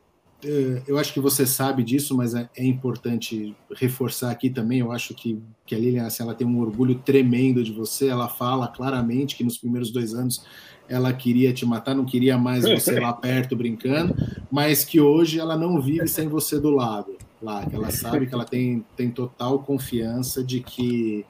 [0.44, 4.80] é, eu acho que você sabe disso, mas é, é, importante reforçar aqui também.
[4.80, 8.08] Eu acho que, que a Lilian assim, ela tem um orgulho tremendo de você.
[8.08, 10.46] Ela fala claramente que nos primeiros dois anos
[10.90, 14.16] ela queria te matar, não queria mais você lá perto brincando,
[14.52, 17.18] mas que hoje ela não vive sem você do lado.
[17.42, 21.24] Lá, que ela sabe que ela tem, tem total confiança de que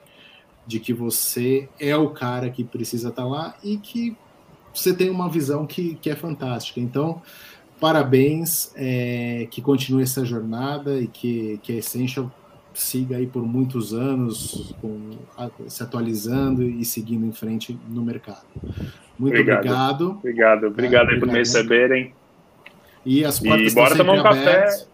[0.66, 4.16] de que você é o cara que precisa estar lá e que
[4.74, 6.80] você tem uma visão que, que é fantástica.
[6.80, 7.22] Então,
[7.80, 12.32] parabéns, é, que continue essa jornada e que, que a Essential
[12.78, 15.12] siga aí por muitos anos com,
[15.68, 18.46] se atualizando e seguindo em frente no mercado.
[19.18, 20.12] Muito obrigado.
[20.12, 22.14] Obrigado, obrigado, obrigado é, por me receberem.
[23.04, 24.86] E as portas e bora tomar um café.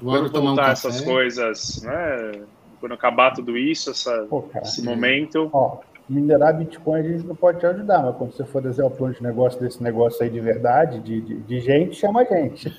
[0.00, 0.72] Bora tomar um café.
[0.72, 2.32] essas coisas, né?
[2.80, 5.50] Quando acabar tudo isso, essa, Pô, esse momento.
[5.52, 8.94] Ó, minerar Bitcoin a gente não pode te ajudar, mas quando você for desenhar o
[8.94, 12.72] plano de negócio desse negócio aí de verdade, de, de, de gente, chama a gente.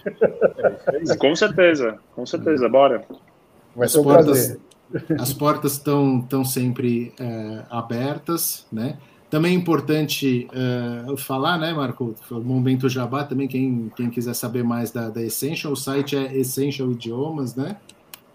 [1.09, 3.05] É com certeza, com certeza, bora.
[3.77, 4.59] Vai as ser um portas, prazer.
[5.21, 8.97] As portas estão tão sempre é, abertas, né?
[9.29, 12.15] Também é importante uh, falar, né, Marco?
[12.31, 16.37] O momento Jabá também, quem, quem quiser saber mais da, da Essential, o site é
[16.37, 17.75] Essential Idiomas, né?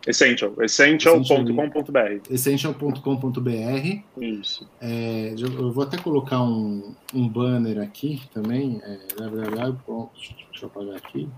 [0.07, 2.28] Essential, essential.com.br.
[2.30, 4.03] Essential.com.br.
[4.20, 4.68] Isso.
[4.80, 8.80] É, eu vou até colocar um, um banner aqui também.
[8.84, 10.11] É, www.
[10.51, 11.28] Deixa eu apagar aqui.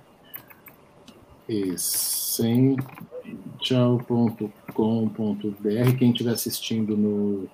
[3.25, 5.97] Essential.com.br.
[5.99, 7.49] Quem estiver assistindo no,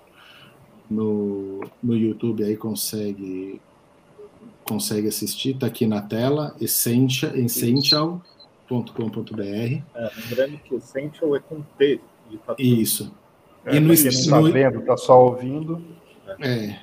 [0.90, 3.60] no, no YouTube aí consegue
[4.64, 5.54] consegue assistir.
[5.54, 6.54] Está aqui na tela.
[6.60, 7.36] Essential.
[7.36, 8.22] Essential
[8.70, 9.42] essential.com.br.
[9.42, 9.82] É,
[10.16, 12.00] lembrando que Essential é com T.
[12.58, 13.12] Isso.
[13.64, 15.84] É, e no, não tá vendo, tá só ouvindo.
[16.38, 16.78] É.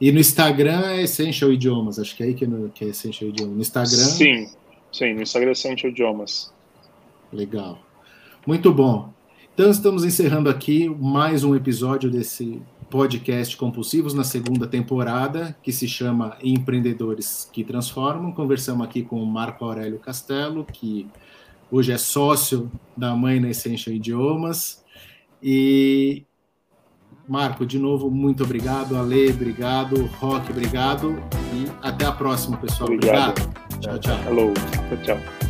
[0.00, 3.30] E no Instagram é Essential Idiomas, acho que é aí que, no, que é Essential
[3.30, 3.54] Idiomas.
[3.54, 3.96] No Instagram.
[3.96, 4.50] Sim,
[4.92, 6.52] sim, no Instagram é Essential Idiomas.
[7.32, 7.78] Legal.
[8.46, 9.12] Muito bom.
[9.54, 15.86] Então estamos encerrando aqui mais um episódio desse podcast Compulsivos na segunda temporada, que se
[15.86, 18.32] chama Empreendedores que Transformam.
[18.32, 21.06] Conversamos aqui com o Marco Aurélio Castelo, que
[21.70, 24.82] hoje é sócio da Mãe na Essential Idiomas.
[25.42, 26.24] E
[27.28, 28.96] Marco, de novo, muito obrigado.
[28.96, 30.06] Ale, obrigado.
[30.18, 31.16] Rock, obrigado.
[31.54, 32.90] E até a próxima, pessoal.
[32.92, 33.40] Obrigado.
[33.40, 33.80] obrigado.
[33.80, 34.18] Tchau, tchau.
[34.26, 34.52] Hello.
[34.88, 35.41] Tchau, tchau.